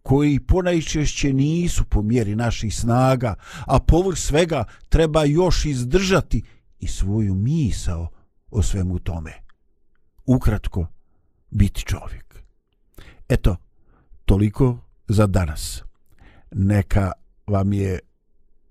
koji 0.02 0.40
ponajčešće 0.40 1.32
nisu 1.32 1.84
po 1.84 2.02
mjeri 2.02 2.36
naših 2.36 2.76
snaga, 2.76 3.34
a 3.66 3.78
povrh 3.78 4.18
svega 4.18 4.64
treba 4.88 5.24
još 5.24 5.64
izdržati 5.64 6.42
i 6.80 6.86
svoju 6.86 7.34
misao 7.34 8.08
o 8.50 8.62
svemu 8.62 8.98
tome. 8.98 9.32
Ukratko, 10.26 10.86
biti 11.50 11.82
čovjek. 11.82 12.42
Eto, 13.28 13.56
toliko 14.24 14.78
za 15.08 15.26
danas. 15.26 15.82
Neka 16.52 17.12
vam 17.46 17.72
je 17.72 17.98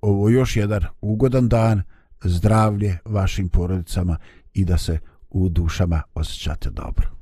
ovo 0.02 0.30
još 0.30 0.56
jedan 0.56 0.84
ugodan 1.02 1.50
dan, 1.50 1.82
zdravlje 2.24 2.98
vašim 3.06 3.50
porodicama 3.50 4.18
i 4.54 4.66
da 4.66 4.78
se 4.78 5.00
u 5.30 5.50
dušama 5.50 6.02
osjećate 6.14 6.70
dobro. 6.70 7.17